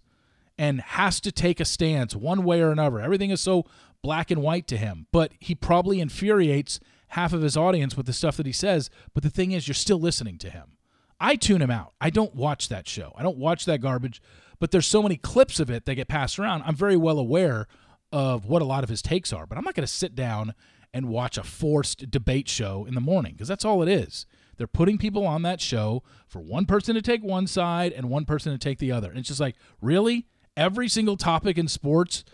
and 0.58 0.80
has 0.80 1.20
to 1.20 1.30
take 1.30 1.60
a 1.60 1.66
stance 1.66 2.16
one 2.16 2.46
way 2.46 2.62
or 2.62 2.72
another. 2.72 3.02
Everything 3.02 3.30
is 3.30 3.42
so 3.42 3.66
black 4.02 4.32
and 4.32 4.42
white 4.42 4.66
to 4.68 4.78
him, 4.78 5.06
but 5.12 5.34
he 5.40 5.54
probably 5.54 6.00
infuriates 6.00 6.80
half 7.10 7.34
of 7.34 7.42
his 7.42 7.58
audience 7.58 7.98
with 7.98 8.06
the 8.06 8.14
stuff 8.14 8.38
that 8.38 8.46
he 8.46 8.54
says. 8.54 8.90
But 9.14 9.24
the 9.24 9.30
thing 9.30 9.52
is, 9.52 9.68
you're 9.68 9.76
still 9.76 10.00
listening 10.00 10.38
to 10.38 10.50
him. 10.50 10.78
I 11.20 11.36
tune 11.36 11.62
him 11.62 11.72
out. 11.72 11.92
I 12.00 12.10
don't 12.10 12.34
watch 12.34 12.70
that 12.70 12.88
show. 12.88 13.12
I 13.18 13.24
don't 13.24 13.38
watch 13.38 13.66
that 13.66 13.82
garbage, 13.82 14.22
but 14.58 14.72
there's 14.72 14.88
so 14.88 15.04
many 15.04 15.18
clips 15.18 15.60
of 15.60 15.70
it 15.70 15.86
that 15.86 15.96
get 15.96 16.08
passed 16.08 16.40
around. 16.40 16.64
I'm 16.66 16.76
very 16.76 16.96
well 16.96 17.20
aware 17.20 17.68
of 18.14 18.46
what 18.46 18.62
a 18.62 18.66
lot 18.66 18.86
of 18.86 18.90
his 18.90 19.02
takes 19.02 19.34
are, 19.34 19.46
but 19.46 19.58
I'm 19.58 19.66
not 19.66 19.76
going 19.76 19.86
to 19.86 19.94
sit 19.94 20.16
down 20.16 20.54
and 20.94 21.10
watch 21.10 21.38
a 21.38 21.44
forced 21.44 22.10
debate 22.10 22.48
show 22.48 22.86
in 22.86 22.96
the 22.96 23.02
morning 23.02 23.34
because 23.34 23.50
that's 23.50 23.66
all 23.66 23.84
it 23.84 23.90
is. 23.90 24.26
They're 24.58 24.68
putting 24.68 24.98
people 24.98 25.26
on 25.26 25.44
that 25.44 25.62
show 25.62 26.04
for 26.28 26.40
one 26.40 26.66
person 26.66 26.96
to 26.96 27.02
take 27.02 27.24
one 27.24 27.48
side 27.48 27.94
and 27.94 28.10
one 28.10 28.26
person 28.26 28.52
to 28.52 28.58
take 28.58 28.80
the 28.80 28.92
other. 28.92 29.10
And 29.10 29.20
it's 29.20 29.28
just 29.28 29.40
like, 29.40 29.56
really? 29.82 30.28
Every 30.56 30.88
single 30.88 31.18
topic 31.18 31.58
in 31.58 31.68
sports 31.68 32.26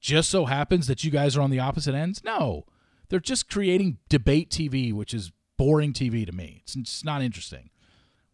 just 0.00 0.30
so 0.30 0.46
happens 0.46 0.86
that 0.86 1.04
you 1.04 1.10
guys 1.10 1.36
are 1.36 1.42
on 1.42 1.50
the 1.50 1.58
opposite 1.58 1.94
ends? 1.94 2.22
No. 2.24 2.64
They're 3.08 3.20
just 3.20 3.50
creating 3.50 3.98
debate 4.08 4.50
TV, 4.50 4.92
which 4.92 5.12
is 5.12 5.32
boring 5.58 5.92
TV 5.92 6.24
to 6.24 6.32
me. 6.32 6.62
It's, 6.62 6.76
it's 6.76 7.04
not 7.04 7.22
interesting. 7.22 7.70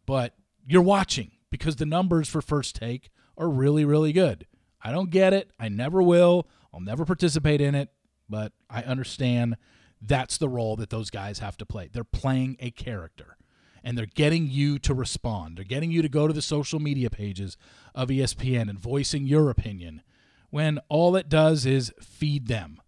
But 0.06 0.34
you're 0.66 0.82
watching 0.82 1.32
because 1.50 1.76
the 1.76 1.86
numbers 1.86 2.28
for 2.28 2.42
first 2.42 2.76
take 2.76 3.10
are 3.36 3.48
really, 3.48 3.84
really 3.84 4.12
good. 4.12 4.46
I 4.82 4.92
don't 4.92 5.10
get 5.10 5.32
it. 5.32 5.50
I 5.58 5.68
never 5.68 6.02
will. 6.02 6.48
I'll 6.72 6.80
never 6.80 7.04
participate 7.04 7.60
in 7.60 7.74
it, 7.74 7.90
but 8.28 8.52
I 8.70 8.82
understand 8.82 9.56
that's 10.00 10.38
the 10.38 10.48
role 10.48 10.76
that 10.76 10.90
those 10.90 11.10
guys 11.10 11.38
have 11.40 11.56
to 11.58 11.66
play. 11.66 11.88
They're 11.92 12.04
playing 12.04 12.56
a 12.60 12.70
character 12.70 13.37
and 13.82 13.96
they're 13.96 14.06
getting 14.06 14.48
you 14.48 14.78
to 14.80 14.94
respond. 14.94 15.56
They're 15.56 15.64
getting 15.64 15.90
you 15.90 16.02
to 16.02 16.08
go 16.08 16.26
to 16.26 16.32
the 16.32 16.42
social 16.42 16.80
media 16.80 17.10
pages 17.10 17.56
of 17.94 18.08
ESPN 18.08 18.68
and 18.68 18.78
voicing 18.78 19.26
your 19.26 19.50
opinion 19.50 20.02
when 20.50 20.78
all 20.88 21.16
it 21.16 21.28
does 21.28 21.66
is 21.66 21.92
feed 22.00 22.48
them. 22.48 22.80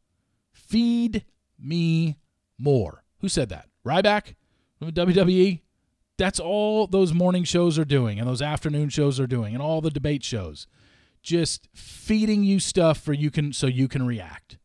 Feed 0.53 1.25
me 1.59 2.17
more. 2.59 3.05
Who 3.21 3.29
said 3.29 3.49
that? 3.51 3.69
Ryback 3.85 4.35
from 4.79 4.93
WWE? 4.93 5.61
That's 6.17 6.41
all 6.41 6.87
those 6.87 7.15
morning 7.15 7.45
shows 7.45 7.79
are 7.79 7.85
doing 7.85 8.19
and 8.19 8.29
those 8.29 8.43
afternoon 8.43 8.91
shows 8.91 9.19
are 9.19 9.27
doing 9.27 9.55
and 9.55 9.63
all 9.63 9.81
the 9.81 9.91
debate 9.91 10.23
shows. 10.23 10.67
Just 11.23 11.69
feeding 11.75 12.45
you 12.45 12.61
stuff 12.61 12.99
for 12.99 13.13
you 13.13 13.31
can 13.31 13.53
so 13.53 13.67
you 13.67 13.89
can 13.89 14.07
react. 14.07 14.59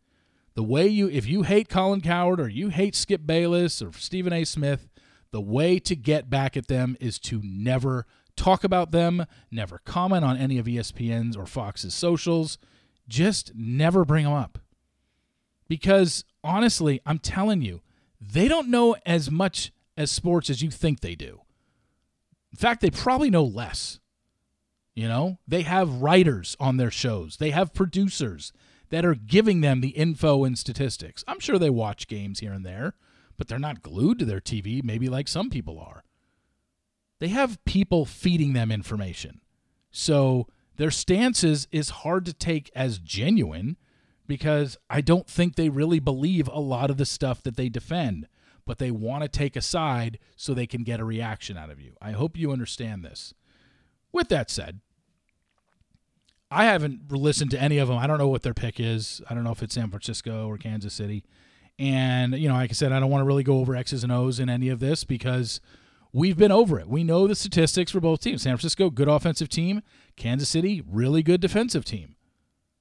The 0.53 0.63
way 0.63 0.87
you 0.87 1.09
if 1.09 1.27
you 1.27 1.43
hate 1.43 1.67
Colin 1.67 2.01
Cowherd 2.01 2.39
or 2.39 2.47
you 2.47 2.69
hate 2.69 2.95
Skip 2.95 3.25
Bayless 3.25 3.81
or 3.81 3.91
Stephen 3.93 4.31
A. 4.31 4.45
Smith, 4.45 4.87
the 5.35 5.41
way 5.41 5.79
to 5.79 5.97
get 5.97 6.29
back 6.29 6.55
at 6.55 6.69
them 6.69 6.95
is 7.01 7.19
to 7.19 7.41
never 7.43 8.05
talk 8.37 8.63
about 8.63 8.91
them, 8.91 9.25
never 9.51 9.81
comment 9.83 10.23
on 10.23 10.37
any 10.37 10.57
of 10.57 10.65
ESPN's 10.65 11.35
or 11.35 11.45
Fox's 11.45 11.93
socials, 11.93 12.57
just 13.09 13.51
never 13.53 14.05
bring 14.05 14.23
them 14.23 14.31
up. 14.31 14.59
Because 15.67 16.23
honestly, 16.41 17.01
I'm 17.05 17.19
telling 17.19 17.61
you, 17.61 17.81
they 18.21 18.47
don't 18.47 18.69
know 18.69 18.95
as 19.05 19.29
much 19.29 19.73
as 19.97 20.09
sports 20.09 20.49
as 20.49 20.61
you 20.61 20.71
think 20.71 21.01
they 21.01 21.15
do. 21.15 21.41
In 22.53 22.57
fact, 22.57 22.79
they 22.79 22.89
probably 22.89 23.29
know 23.29 23.43
less. 23.43 23.99
You 24.93 25.09
know, 25.09 25.39
they 25.45 25.63
have 25.63 26.01
writers 26.01 26.55
on 26.61 26.77
their 26.77 26.91
shows, 26.91 27.35
they 27.35 27.49
have 27.49 27.73
producers 27.73 28.53
that 28.89 29.03
are 29.03 29.15
giving 29.15 29.59
them 29.59 29.81
the 29.81 29.89
info 29.89 30.45
and 30.45 30.57
statistics. 30.57 31.25
I'm 31.27 31.41
sure 31.41 31.59
they 31.59 31.69
watch 31.69 32.07
games 32.07 32.39
here 32.39 32.53
and 32.53 32.65
there, 32.65 32.93
but 33.37 33.47
they're 33.47 33.59
not 33.59 33.81
glued 33.81 34.19
to 34.19 34.25
their 34.25 34.39
TV, 34.39 34.83
maybe 34.83 35.09
like 35.09 35.27
some 35.27 35.49
people 35.49 35.79
are. 35.79 36.03
They 37.19 37.27
have 37.29 37.63
people 37.65 38.05
feeding 38.05 38.53
them 38.53 38.71
information. 38.71 39.41
So 39.91 40.47
their 40.77 40.91
stances 40.91 41.67
is 41.71 41.89
hard 41.89 42.25
to 42.25 42.33
take 42.33 42.69
as 42.75 42.99
genuine 42.99 43.77
because 44.27 44.77
I 44.89 45.01
don't 45.01 45.27
think 45.27 45.55
they 45.55 45.69
really 45.69 45.99
believe 45.99 46.47
a 46.47 46.59
lot 46.59 46.89
of 46.89 46.97
the 46.97 47.05
stuff 47.05 47.41
that 47.43 47.55
they 47.55 47.69
defend, 47.69 48.27
but 48.65 48.79
they 48.79 48.91
want 48.91 49.23
to 49.23 49.29
take 49.29 49.55
a 49.55 49.61
side 49.61 50.19
so 50.35 50.53
they 50.53 50.67
can 50.67 50.83
get 50.83 50.99
a 50.99 51.05
reaction 51.05 51.57
out 51.57 51.69
of 51.69 51.79
you. 51.79 51.93
I 52.01 52.11
hope 52.11 52.37
you 52.37 52.51
understand 52.51 53.05
this. 53.05 53.33
With 54.11 54.29
that 54.29 54.49
said, 54.49 54.81
I 56.51 56.65
haven't 56.65 57.11
listened 57.11 57.51
to 57.51 57.61
any 57.61 57.77
of 57.77 57.87
them. 57.87 57.97
I 57.97 58.07
don't 58.07 58.17
know 58.17 58.27
what 58.27 58.43
their 58.43 58.53
pick 58.53 58.79
is. 58.79 59.21
I 59.29 59.33
don't 59.33 59.43
know 59.43 59.51
if 59.51 59.63
it's 59.63 59.75
San 59.75 59.89
Francisco 59.89 60.47
or 60.47 60.57
Kansas 60.57 60.93
City. 60.93 61.23
And, 61.77 62.35
you 62.35 62.47
know, 62.47 62.55
like 62.55 62.71
I 62.71 62.73
said, 62.73 62.91
I 62.91 62.99
don't 62.99 63.09
want 63.09 63.21
to 63.21 63.25
really 63.25 63.43
go 63.43 63.59
over 63.59 63.75
X's 63.75 64.03
and 64.03 64.11
O's 64.11 64.39
in 64.39 64.49
any 64.49 64.69
of 64.69 64.79
this 64.79 65.03
because 65.03 65.59
we've 66.13 66.37
been 66.37 66.51
over 66.51 66.79
it. 66.79 66.87
We 66.87 67.03
know 67.03 67.27
the 67.27 67.35
statistics 67.35 67.91
for 67.91 67.99
both 67.99 68.21
teams. 68.21 68.43
San 68.43 68.55
Francisco, 68.55 68.89
good 68.89 69.09
offensive 69.09 69.49
team. 69.49 69.81
Kansas 70.15 70.47
City, 70.47 70.81
really 70.89 71.21
good 71.21 71.41
defensive 71.41 71.83
team. 71.83 72.15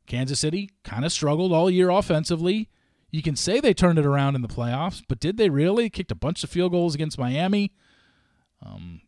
Kansas 0.06 0.38
City 0.38 0.70
kind 0.84 1.04
of 1.04 1.12
struggled 1.12 1.52
all 1.52 1.70
year 1.70 1.90
offensively. 1.90 2.68
You 3.10 3.22
can 3.22 3.36
say 3.36 3.60
they 3.60 3.74
turned 3.74 3.98
it 3.98 4.06
around 4.06 4.34
in 4.34 4.42
the 4.42 4.48
playoffs, 4.48 5.02
but 5.08 5.20
did 5.20 5.36
they 5.36 5.48
really? 5.48 5.88
Kicked 5.90 6.12
a 6.12 6.16
bunch 6.16 6.44
of 6.44 6.50
field 6.50 6.72
goals 6.72 6.94
against 6.94 7.18
Miami. 7.18 7.72
Um, 8.64 9.00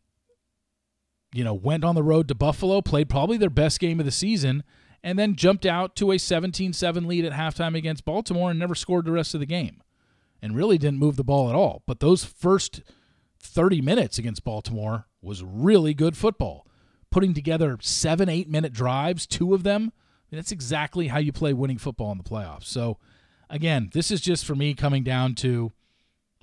you 1.33 1.45
know, 1.45 1.55
went 1.55 1.85
on 1.85 1.95
the 1.95 2.03
road 2.03 2.29
to 2.29 2.35
Buffalo, 2.35 2.81
played 2.81 3.09
probably 3.09 3.37
their 3.37 3.51
best 3.51 3.79
game 3.79 4.01
of 4.01 4.07
the 4.07 4.13
season, 4.13 4.65
and 5.07 5.17
then 5.17 5.37
jumped 5.37 5.65
out 5.65 5.95
to 5.95 6.11
a 6.11 6.19
17 6.19 6.73
7 6.73 7.07
lead 7.07 7.25
at 7.25 7.33
halftime 7.33 7.77
against 7.77 8.05
Baltimore 8.05 8.51
and 8.51 8.59
never 8.59 8.75
scored 8.75 9.05
the 9.05 9.13
rest 9.13 9.35
of 9.35 9.41
the 9.41 9.47
game 9.47 9.81
and 10.43 10.57
really 10.57 10.79
didn't 10.79 10.99
move 10.99 11.15
the 11.15 11.23
ball 11.23 11.49
at 11.49 11.55
all. 11.55 11.85
But 11.87 12.01
those 12.01 12.25
first 12.25 12.83
30 13.39 13.81
minutes 13.81 14.19
against 14.19 14.43
Baltimore 14.43 15.07
was 15.23 15.45
really 15.45 15.95
good 15.95 16.17
football, 16.17 16.67
putting 17.13 17.35
together 17.35 17.79
seven, 17.81 18.29
eight 18.29 18.49
minute 18.49 18.73
drives, 18.73 19.29
two 19.29 19.55
of 19.55 19.63
them. 19.63 19.93
That's 20.33 20.51
exactly 20.51 21.07
how 21.07 21.19
you 21.19 21.33
play 21.33 21.53
winning 21.53 21.79
football 21.79 22.11
in 22.11 22.19
the 22.19 22.25
playoffs. 22.25 22.65
So, 22.65 22.99
again, 23.49 23.91
this 23.95 24.11
is 24.11 24.21
just 24.21 24.45
for 24.45 24.57
me 24.57 24.75
coming 24.75 25.05
down 25.05 25.37
to 25.37 25.71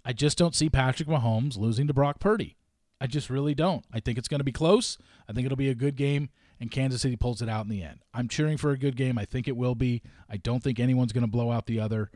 I 0.05 0.13
just 0.13 0.37
don't 0.37 0.55
see 0.55 0.69
Patrick 0.69 1.09
Mahomes 1.09 1.57
losing 1.57 1.85
to 1.87 1.93
Brock 1.93 2.21
Purdy. 2.21 2.55
I 3.01 3.07
just 3.07 3.29
really 3.29 3.53
don't. 3.53 3.83
I 3.93 3.99
think 3.99 4.17
it's 4.17 4.29
going 4.29 4.39
to 4.39 4.45
be 4.45 4.53
close. 4.53 4.97
I 5.27 5.33
think 5.33 5.45
it'll 5.45 5.57
be 5.57 5.69
a 5.69 5.75
good 5.75 5.97
game 5.97 6.29
and 6.63 6.71
Kansas 6.71 7.01
City 7.01 7.17
pulls 7.17 7.41
it 7.41 7.49
out 7.49 7.65
in 7.65 7.69
the 7.69 7.83
end. 7.83 7.99
I'm 8.13 8.29
cheering 8.29 8.55
for 8.55 8.71
a 8.71 8.77
good 8.77 8.95
game. 8.95 9.17
I 9.17 9.25
think 9.25 9.49
it 9.49 9.57
will 9.57 9.75
be. 9.75 10.01
I 10.29 10.37
don't 10.37 10.63
think 10.63 10.79
anyone's 10.79 11.11
going 11.11 11.25
to 11.25 11.29
blow 11.29 11.51
out 11.51 11.65
the 11.65 11.81
other. 11.81 12.09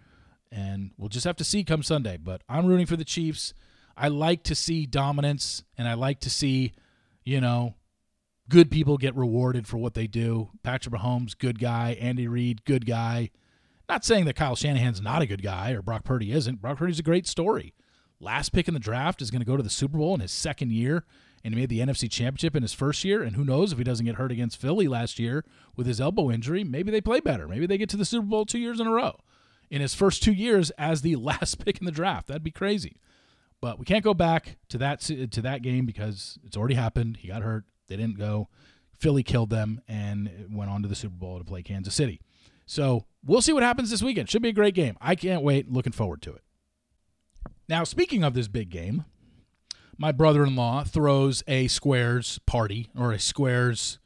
And 0.52 0.92
we'll 0.98 1.10
just 1.10 1.26
have 1.26 1.36
to 1.36 1.44
see 1.44 1.66
come 1.66 1.84
Sunday. 1.84 2.18
But 2.18 2.42
I'm 2.48 2.66
rooting 2.66 2.86
for 2.86 2.96
the 2.96 3.04
Chiefs. 3.04 3.54
I 3.98 4.08
like 4.08 4.44
to 4.44 4.56
see 4.56 4.86
dominance 4.86 5.64
and 5.78 5.86
I 5.86 5.96
like 5.96 6.22
to 6.22 6.30
see, 6.30 6.72
You 7.26 7.42
know, 7.42 7.76
good 8.48 8.72
people 8.72 8.98
get 8.98 9.16
rewarded 9.18 9.68
for 9.68 9.78
what 9.78 9.96
they 9.96 10.08
do. 10.08 10.50
Patrick 10.64 10.96
Mahomes, 10.96 11.38
good 11.38 11.60
guy. 11.60 11.98
Andy 12.00 12.30
Reid, 12.30 12.64
good 12.64 12.86
guy. 12.86 13.32
Not 13.90 14.06
saying 14.06 14.26
that 14.26 14.38
Kyle 14.38 14.56
Shanahan's 14.56 15.02
not 15.02 15.22
a 15.22 15.28
good 15.28 15.44
guy 15.44 15.72
or 15.72 15.82
Brock 15.82 16.06
Purdy 16.06 16.32
isn't. 16.32 16.62
Brock 16.62 16.78
Purdy's 16.78 17.00
a 17.00 17.04
great 17.04 17.28
story. 17.28 17.74
Last 18.22 18.54
pick 18.54 18.70
in 18.70 18.74
the 18.74 18.80
draft 18.80 19.22
is 19.22 19.30
going 19.30 19.42
to 19.42 19.46
go 19.46 19.58
to 19.58 19.64
the 19.64 19.70
Super 19.70 19.98
Bowl 19.98 20.16
in 20.16 20.22
his 20.22 20.32
second 20.32 20.72
year, 20.72 21.04
and 21.44 21.54
he 21.54 21.60
made 21.60 21.70
the 21.70 21.80
NFC 21.80 22.10
Championship 22.10 22.56
in 22.56 22.64
his 22.64 22.74
first 22.74 23.04
year. 23.04 23.24
And 23.24 23.36
who 23.36 23.46
knows 23.46 23.72
if 23.72 23.78
he 23.78 23.84
doesn't 23.84 24.06
get 24.06 24.16
hurt 24.16 24.32
against 24.32 24.60
Philly 24.60 24.88
last 24.88 25.20
year 25.20 25.46
with 25.76 25.88
his 25.88 26.02
elbow 26.02 26.32
injury? 26.32 26.64
Maybe 26.64 26.92
they 26.92 27.02
play 27.02 27.20
better. 27.20 27.48
Maybe 27.48 27.66
they 27.66 27.78
get 27.78 27.90
to 27.90 27.98
the 27.98 28.06
Super 28.06 28.26
Bowl 28.26 28.46
two 28.46 28.60
years 28.60 28.80
in 28.80 28.88
a 28.88 28.92
row 28.92 29.20
in 29.70 29.82
his 29.82 29.94
first 29.94 30.24
two 30.24 30.34
years 30.34 30.72
as 30.72 31.02
the 31.02 31.16
last 31.18 31.64
pick 31.64 31.80
in 31.80 31.86
the 31.86 31.92
draft. 31.92 32.28
That'd 32.28 32.44
be 32.44 32.52
crazy. 32.52 32.98
But 33.60 33.80
we 33.80 33.86
can't 33.86 34.04
go 34.04 34.14
back 34.14 34.58
to 34.70 34.78
that 34.78 35.02
to 35.02 35.42
that 35.42 35.64
game 35.64 35.86
because 35.86 36.38
it's 36.44 36.56
already 36.56 36.76
happened. 36.76 37.18
He 37.18 37.28
got 37.28 37.42
hurt. 37.42 37.66
They 37.88 37.98
didn't 37.98 38.18
go. 38.18 38.50
Philly 38.94 39.24
killed 39.24 39.50
them 39.50 39.82
and 39.88 40.48
went 40.52 40.70
on 40.70 40.82
to 40.84 40.88
the 40.88 40.96
Super 40.96 41.16
Bowl 41.16 41.38
to 41.38 41.44
play 41.44 41.64
Kansas 41.64 41.96
City. 41.96 42.22
So 42.66 43.06
we'll 43.26 43.42
see 43.42 43.54
what 43.54 43.64
happens 43.64 43.90
this 43.90 44.04
weekend. 44.04 44.30
Should 44.30 44.42
be 44.42 44.50
a 44.50 44.54
great 44.54 44.76
game. 44.76 44.98
I 45.02 45.16
can't 45.16 45.42
wait. 45.42 45.72
Looking 45.72 45.94
forward 45.94 46.22
to 46.24 46.34
it. 46.34 46.42
Now, 47.70 47.84
speaking 47.84 48.24
of 48.24 48.34
this 48.34 48.48
big 48.48 48.70
game, 48.70 49.06
my 49.98 50.12
brother 50.12 50.44
in 50.46 50.56
law 50.56 50.84
throws 50.84 51.44
a 51.48 51.68
squares 51.68 52.40
party 52.46 52.90
or 52.98 53.12
a 53.12 53.20
squares 53.20 54.00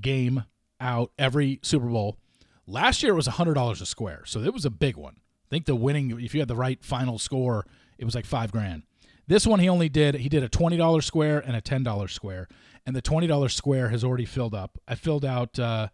game 0.00 0.44
out 0.80 1.12
every 1.18 1.60
Super 1.62 1.86
Bowl. 1.86 2.18
Last 2.66 3.02
year 3.02 3.12
it 3.12 3.16
was 3.16 3.28
$100 3.28 3.80
a 3.80 3.86
square, 3.86 4.22
so 4.26 4.40
it 4.40 4.52
was 4.52 4.64
a 4.64 4.70
big 4.70 4.96
one. 4.96 5.16
I 5.16 5.48
think 5.50 5.66
the 5.66 5.76
winning, 5.76 6.18
if 6.20 6.34
you 6.34 6.40
had 6.40 6.48
the 6.48 6.56
right 6.56 6.82
final 6.82 7.18
score, 7.18 7.66
it 7.98 8.04
was 8.04 8.14
like 8.14 8.26
five 8.26 8.50
grand. 8.50 8.82
This 9.26 9.46
one 9.46 9.60
he 9.60 9.68
only 9.68 9.88
did, 9.88 10.16
he 10.16 10.28
did 10.28 10.42
a 10.42 10.48
$20 10.48 11.02
square 11.02 11.38
and 11.38 11.56
a 11.56 11.62
$10 11.62 12.10
square. 12.10 12.48
And 12.86 12.94
the 12.94 13.02
$20 13.02 13.50
square 13.50 13.88
has 13.88 14.04
already 14.04 14.26
filled 14.26 14.54
up. 14.54 14.78
I 14.86 14.94
filled 14.94 15.24
out, 15.24 15.58
uh, 15.58 15.88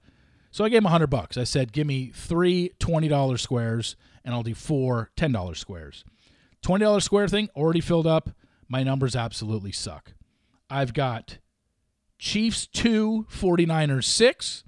so 0.51 0.65
I 0.65 0.69
gave 0.69 0.79
him 0.79 0.85
100 0.85 1.07
bucks. 1.09 1.37
I 1.37 1.45
said, 1.45 1.73
give 1.73 1.87
me 1.87 2.11
three 2.15 2.73
$20 2.81 3.39
squares 3.39 3.97
and 4.25 4.35
I'll 4.35 4.43
do 4.43 4.55
four 4.55 5.11
$10 5.17 5.57
squares. 5.57 6.05
$20 6.65 7.03
square 7.03 7.29
thing 7.29 7.49
already 7.55 7.81
filled 7.81 8.07
up. 8.07 8.31
My 8.71 8.85
numbers 8.85 9.17
absolutely 9.17 9.73
suck. 9.73 10.13
I've 10.71 10.95
got 10.95 11.39
Chiefs 12.19 12.69
2, 12.69 13.27
49ers 13.29 14.05
6, 14.05 14.65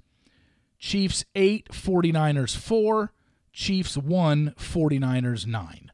Chiefs 0.77 1.25
8, 1.33 1.69
49ers 1.69 2.55
4, 2.55 3.13
Chiefs 3.53 3.97
1, 3.97 4.53
49ers 4.57 5.47
9. 5.47 5.91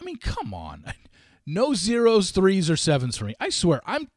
I 0.00 0.04
mean, 0.04 0.18
come 0.18 0.54
on. 0.54 0.84
No 1.50 1.72
zeros, 1.72 2.30
threes, 2.30 2.68
or 2.68 2.76
sevens 2.76 3.16
for 3.16 3.24
me. 3.24 3.34
I 3.40 3.48
swear, 3.48 3.80
I'm 3.86 4.10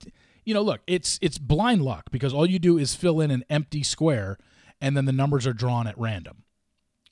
you 0.44 0.54
know, 0.54 0.62
look, 0.62 0.82
it's 0.86 1.18
it's 1.22 1.38
blind 1.38 1.82
luck 1.82 2.12
because 2.12 2.34
all 2.34 2.46
you 2.46 2.60
do 2.60 2.78
is 2.78 2.94
fill 2.94 3.22
in 3.22 3.32
an 3.32 3.46
empty 3.50 3.84
square 3.84 4.38
and 4.82 4.98
then 4.98 5.06
the 5.06 5.14
numbers 5.14 5.48
are 5.48 5.54
drawn 5.54 5.88
at 5.88 5.98
random. 5.98 6.44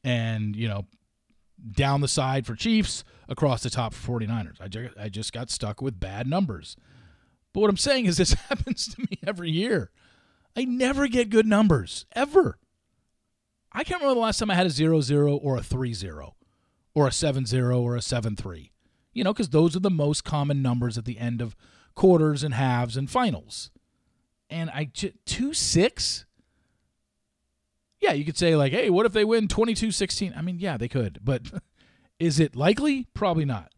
And, 0.04 0.58
you 0.58 0.68
know, 0.68 0.88
down 1.72 2.02
the 2.02 2.08
side 2.08 2.46
for 2.46 2.56
Chiefs, 2.56 3.04
across 3.28 3.64
the 3.64 3.70
top 3.70 3.94
for 3.94 4.20
49ers. 4.20 4.60
I 4.60 4.68
just, 4.68 4.98
I 4.98 5.10
just 5.10 5.34
got 5.34 5.50
stuck 5.50 5.82
with 5.82 6.00
bad 6.00 6.28
numbers. 6.28 6.76
But 7.54 7.62
what 7.62 7.70
I'm 7.70 7.78
saying 7.78 8.06
is 8.06 8.18
this 8.18 8.34
happens 8.50 8.88
to 8.88 9.02
me 9.02 9.20
every 9.26 9.52
year. 9.52 9.92
I 10.56 10.66
never 10.66 11.08
get 11.08 11.30
good 11.30 11.46
numbers, 11.46 12.06
ever. 12.14 12.58
I 13.72 13.84
can't 13.84 14.02
remember 14.02 14.16
the 14.16 14.26
last 14.26 14.40
time 14.40 14.50
I 14.50 14.56
had 14.56 14.66
a 14.66 14.72
0 14.72 15.02
0 15.02 15.36
or 15.36 15.58
a 15.58 15.64
3 15.64 15.94
0 15.94 16.36
or 16.96 17.08
a 17.08 17.12
7 17.12 17.46
0 17.46 17.80
or 17.80 17.96
a 17.96 18.02
7 18.02 18.36
3. 18.36 18.72
You 19.14 19.24
know, 19.24 19.34
because 19.34 19.50
those 19.50 19.76
are 19.76 19.80
the 19.80 19.92
most 19.92 20.24
common 20.24 20.62
numbers 20.62 20.98
at 20.98 21.06
the 21.06 21.20
end 21.20 21.42
of 21.42 21.56
quarters 21.96 22.44
and 22.44 22.54
halves 22.54 22.98
and 22.98 23.10
finals. 23.10 23.70
And 24.50 24.70
I 24.72 24.86
j- 24.86 25.14
2 25.26 25.54
6? 25.54 26.26
Yeah, 28.00 28.14
you 28.14 28.24
could 28.24 28.38
say, 28.38 28.56
like, 28.56 28.72
hey, 28.72 28.90
what 28.90 29.06
if 29.06 29.14
they 29.14 29.26
win 29.26 29.48
22 29.48 29.92
16? 29.92 30.34
I 30.36 30.42
mean, 30.42 30.60
yeah, 30.60 30.78
they 30.78 30.88
could. 30.88 31.20
But 31.24 31.44
is 32.20 32.40
it 32.40 32.56
likely? 32.56 33.08
Probably 33.14 33.46
not. 33.46 33.72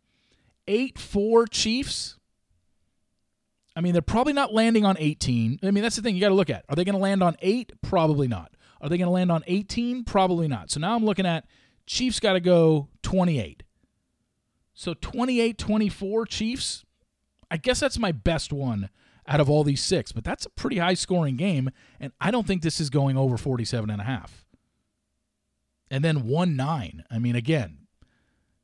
8 0.67 0.99
4 0.99 1.47
Chiefs? 1.47 2.17
I 3.75 3.81
mean, 3.81 3.93
they're 3.93 4.01
probably 4.01 4.33
not 4.33 4.53
landing 4.53 4.85
on 4.85 4.97
18. 4.99 5.59
I 5.63 5.71
mean, 5.71 5.81
that's 5.81 5.95
the 5.95 6.01
thing 6.01 6.15
you 6.15 6.21
got 6.21 6.29
to 6.29 6.35
look 6.35 6.49
at. 6.49 6.65
Are 6.69 6.75
they 6.75 6.83
going 6.83 6.95
to 6.95 7.01
land 7.01 7.23
on 7.23 7.35
8? 7.41 7.71
Probably 7.81 8.27
not. 8.27 8.51
Are 8.81 8.89
they 8.89 8.97
going 8.97 9.07
to 9.07 9.13
land 9.13 9.31
on 9.31 9.43
18? 9.47 10.03
Probably 10.03 10.47
not. 10.47 10.69
So 10.71 10.79
now 10.79 10.95
I'm 10.95 11.05
looking 11.05 11.25
at 11.25 11.45
Chiefs 11.85 12.19
got 12.19 12.33
to 12.33 12.39
go 12.39 12.89
28. 13.03 13.63
So 14.73 14.93
28 14.93 15.57
24 15.57 16.25
Chiefs? 16.25 16.85
I 17.49 17.57
guess 17.57 17.79
that's 17.79 17.99
my 17.99 18.11
best 18.11 18.51
one 18.53 18.89
out 19.27 19.39
of 19.39 19.49
all 19.49 19.63
these 19.63 19.83
six, 19.83 20.11
but 20.11 20.23
that's 20.23 20.45
a 20.45 20.49
pretty 20.49 20.77
high 20.77 20.93
scoring 20.93 21.37
game, 21.37 21.69
and 21.99 22.11
I 22.19 22.31
don't 22.31 22.47
think 22.47 22.61
this 22.61 22.79
is 22.79 22.89
going 22.89 23.17
over 23.17 23.37
47 23.37 23.89
and 23.89 24.01
a 24.01 24.05
half. 24.05 24.45
And 25.89 26.03
then 26.03 26.25
1 26.25 26.55
9. 26.55 27.03
I 27.09 27.19
mean, 27.19 27.35
again, 27.35 27.79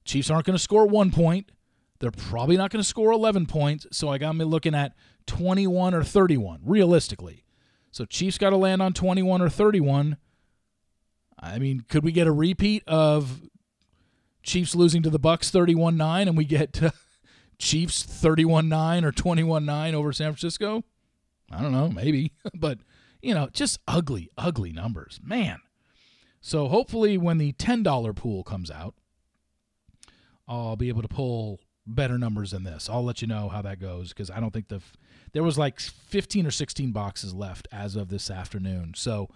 Chiefs 0.05 0.29
aren't 0.29 0.45
going 0.45 0.55
to 0.57 0.63
score 0.63 0.87
one 0.87 1.11
point. 1.11 1.51
They're 1.99 2.11
probably 2.11 2.57
not 2.57 2.71
going 2.71 2.81
to 2.81 2.87
score 2.87 3.11
11 3.11 3.47
points, 3.47 3.87
so 3.91 4.09
I 4.09 4.17
got 4.17 4.35
me 4.35 4.45
looking 4.45 4.75
at 4.75 4.93
21 5.25 5.93
or 5.93 6.03
31, 6.03 6.61
realistically. 6.63 7.43
So 7.91 8.05
Chiefs 8.05 8.37
got 8.37 8.51
to 8.51 8.57
land 8.57 8.81
on 8.81 8.93
21 8.93 9.41
or 9.41 9.49
31. 9.49 10.17
I 11.39 11.59
mean, 11.59 11.81
could 11.87 12.03
we 12.03 12.11
get 12.11 12.27
a 12.27 12.31
repeat 12.31 12.83
of 12.87 13.41
Chiefs 14.43 14.75
losing 14.75 15.03
to 15.03 15.09
the 15.09 15.19
Bucs 15.19 15.51
31-9 15.51 16.27
and 16.27 16.37
we 16.37 16.45
get 16.45 16.79
Chiefs 17.59 18.03
31-9 18.05 19.03
or 19.03 19.11
21-9 19.11 19.93
over 19.93 20.13
San 20.13 20.31
Francisco? 20.31 20.83
I 21.51 21.61
don't 21.61 21.71
know, 21.71 21.89
maybe. 21.89 22.33
but, 22.53 22.79
you 23.21 23.33
know, 23.33 23.49
just 23.51 23.79
ugly, 23.87 24.29
ugly 24.37 24.71
numbers. 24.71 25.19
Man. 25.23 25.59
So 26.41 26.67
hopefully 26.67 27.17
when 27.17 27.39
the 27.39 27.53
$10 27.53 28.15
pool 28.15 28.43
comes 28.43 28.69
out, 28.69 28.93
I'll 30.47 30.75
be 30.75 30.89
able 30.89 31.01
to 31.01 31.07
pull 31.07 31.59
better 31.85 32.17
numbers 32.17 32.51
than 32.51 32.63
this. 32.63 32.89
I'll 32.89 33.03
let 33.03 33.21
you 33.21 33.27
know 33.27 33.49
how 33.49 33.61
that 33.61 33.79
goes 33.79 34.09
because 34.09 34.29
I 34.29 34.39
don't 34.39 34.51
think 34.51 34.67
the 34.67 34.81
there 35.33 35.43
was 35.43 35.57
like 35.57 35.79
15 35.79 36.45
or 36.45 36.51
16 36.51 36.91
boxes 36.91 37.33
left 37.33 37.67
as 37.71 37.95
of 37.95 38.09
this 38.09 38.29
afternoon. 38.29 38.93
So 38.95 39.29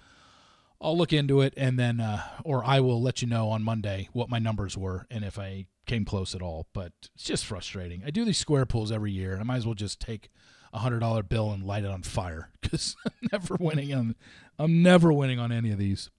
I'll 0.79 0.97
look 0.97 1.13
into 1.13 1.41
it 1.41 1.53
and 1.57 1.77
then 1.79 1.99
uh, 1.99 2.23
or 2.43 2.63
I 2.65 2.79
will 2.79 3.01
let 3.01 3.21
you 3.21 3.27
know 3.27 3.49
on 3.49 3.63
Monday 3.63 4.09
what 4.13 4.29
my 4.29 4.39
numbers 4.39 4.77
were 4.77 5.05
and 5.09 5.23
if 5.23 5.39
I 5.39 5.65
came 5.85 6.05
close 6.05 6.35
at 6.35 6.41
all. 6.41 6.67
But 6.73 6.93
it's 7.15 7.23
just 7.23 7.45
frustrating. 7.45 8.03
I 8.05 8.11
do 8.11 8.25
these 8.25 8.37
square 8.37 8.65
pulls 8.65 8.91
every 8.91 9.11
year. 9.11 9.33
and 9.33 9.41
I 9.41 9.43
might 9.43 9.57
as 9.57 9.65
well 9.65 9.75
just 9.75 9.99
take 9.99 10.29
a 10.73 10.79
hundred 10.79 10.99
dollar 10.99 11.23
bill 11.23 11.51
and 11.51 11.63
light 11.63 11.83
it 11.83 11.91
on 11.91 12.01
fire 12.01 12.49
because 12.61 12.95
I'm 13.05 13.29
never 13.31 13.57
winning 13.59 13.93
on 13.93 14.15
I'm 14.57 14.81
never 14.81 15.11
winning 15.11 15.39
on 15.39 15.51
any 15.51 15.71
of 15.71 15.77
these. 15.77 16.09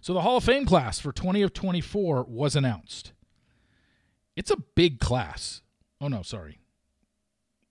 So 0.00 0.12
the 0.12 0.20
Hall 0.20 0.36
of 0.36 0.44
Fame 0.44 0.66
class 0.66 0.98
for 0.98 1.12
20 1.12 1.40
of 1.42 1.54
24 1.54 2.24
was 2.28 2.54
announced. 2.54 3.12
It's 4.36 4.50
a 4.50 4.58
big 4.74 5.00
class. 5.00 5.62
Oh 6.00 6.08
no, 6.08 6.22
sorry. 6.22 6.58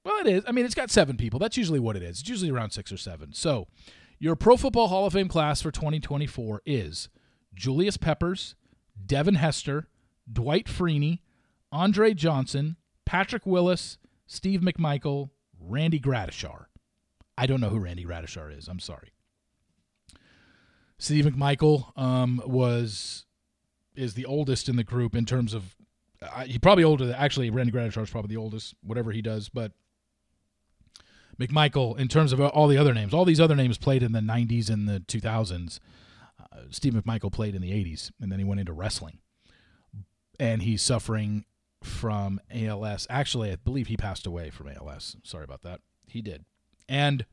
Well, 0.04 0.18
it 0.20 0.28
is. 0.28 0.44
I 0.48 0.52
mean, 0.52 0.66
it's 0.66 0.76
got 0.76 0.92
seven 0.92 1.16
people. 1.16 1.40
That's 1.40 1.58
usually 1.58 1.80
what 1.80 1.96
it 1.96 2.04
is. 2.04 2.20
It's 2.20 2.30
usually 2.30 2.52
around 2.52 2.72
six 2.72 2.92
or 2.92 2.98
seven. 2.98 3.34
So, 3.34 3.68
your 4.20 4.36
Pro 4.36 4.58
Football 4.58 4.88
Hall 4.88 5.06
of 5.06 5.14
Fame 5.14 5.28
class 5.28 5.62
for 5.62 5.72
2024 5.72 6.62
is 6.66 7.10
Julius 7.54 7.98
Peppers, 7.98 8.56
Devin 9.06 9.36
Hester, 9.36 9.88
Dwight 10.32 10.68
Freeney, 10.68 11.20
Andre 11.72 12.14
Johnson, 12.14 12.78
Patrick 13.06 13.46
Willis, 13.46 13.98
Steve 14.26 14.62
McMichael, 14.62 15.30
Randy 15.60 16.00
Gradishar. 16.00 16.66
I 17.38 17.46
don't 17.46 17.62
know 17.62 17.70
who 17.70 17.80
Randy 17.80 18.06
Gradishar 18.06 18.56
is. 18.56 18.68
I'm 18.68 18.80
sorry. 18.80 19.12
Steve 20.98 21.26
McMichael 21.26 21.98
um, 21.98 22.42
was 22.46 23.26
is 23.96 24.14
the 24.14 24.26
oldest 24.26 24.70
in 24.70 24.76
the 24.76 24.84
group 24.84 25.16
in 25.16 25.26
terms 25.26 25.54
of 25.54 25.76
uh, 26.22 26.46
he 26.46 26.58
probably 26.58 26.84
older. 26.84 27.06
Than, 27.06 27.16
actually, 27.16 27.50
Randy 27.50 27.72
Gradishar 27.72 28.04
is 28.04 28.10
probably 28.10 28.34
the 28.36 28.40
oldest, 28.40 28.76
whatever 28.82 29.12
he 29.12 29.22
does. 29.22 29.50
But 29.50 29.74
McMichael, 31.40 32.00
in 32.00 32.08
terms 32.08 32.32
of 32.32 32.40
all 32.40 32.68
the 32.68 32.78
other 32.78 32.94
names, 32.94 33.14
all 33.14 33.26
these 33.26 33.42
other 33.42 33.56
names 33.56 33.78
played 33.78 34.04
in 34.04 34.12
the 34.12 34.20
'90s 34.20 34.70
and 34.70 34.88
the 34.88 35.00
2000s. 35.02 35.80
Uh, 36.40 36.60
Steve 36.70 36.94
McMichael 36.94 37.32
played 37.32 37.56
in 37.56 37.62
the 37.62 37.72
'80s, 37.72 38.12
and 38.22 38.32
then 38.32 38.40
he 38.40 38.46
went 38.46 38.60
into 38.60 38.74
wrestling, 38.74 39.20
and 40.40 40.62
he's 40.62 40.82
suffering 40.82 41.46
from 41.82 42.40
ALS. 42.54 43.08
Actually, 43.10 43.52
I 43.52 43.56
believe 43.58 43.88
he 43.88 43.98
passed 43.98 44.26
away 44.26 44.50
from 44.50 44.70
ALS. 44.70 45.18
Sorry 45.24 45.44
about 45.44 45.64
that. 45.64 45.82
He 46.08 46.22
did, 46.22 46.46
and 46.88 47.26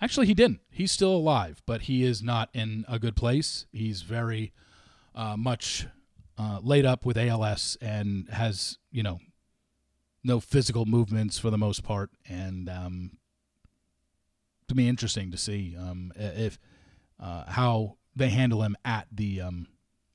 actually, 0.00 0.26
he 0.26 0.34
didn't. 0.34 0.60
He's 0.70 0.92
still 0.92 1.14
alive, 1.14 1.62
but 1.66 1.82
he 1.82 2.04
is 2.04 2.22
not 2.22 2.50
in 2.52 2.84
a 2.88 2.98
good 2.98 3.16
place. 3.16 3.66
He's 3.72 4.02
very 4.02 4.52
uh, 5.14 5.36
much 5.36 5.86
uh, 6.38 6.60
laid 6.62 6.86
up 6.86 7.04
with 7.04 7.18
ALS 7.18 7.76
and 7.80 8.28
has 8.30 8.78
you 8.90 9.02
know 9.02 9.18
no 10.22 10.40
physical 10.40 10.86
movements 10.86 11.38
for 11.38 11.50
the 11.50 11.58
most 11.58 11.82
part, 11.82 12.10
and 12.28 12.68
um, 12.68 13.12
to 14.68 14.74
be 14.74 14.88
interesting 14.88 15.30
to 15.30 15.36
see 15.36 15.76
um, 15.78 16.12
if 16.16 16.58
uh, 17.18 17.44
how 17.50 17.96
they 18.14 18.28
handle 18.28 18.62
him 18.62 18.76
at 18.84 19.06
the 19.12 19.40
um, 19.40 19.66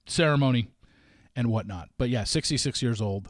ceremony 0.06 0.68
and 1.36 1.50
whatnot. 1.50 1.90
But 1.98 2.10
yeah, 2.10 2.24
66 2.24 2.82
years 2.82 3.02
old, 3.02 3.30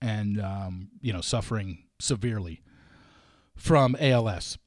and 0.00 0.40
um, 0.40 0.88
you 1.00 1.12
know 1.12 1.20
suffering 1.20 1.84
severely 1.98 2.62
from 3.54 3.96
ALS. 3.98 4.58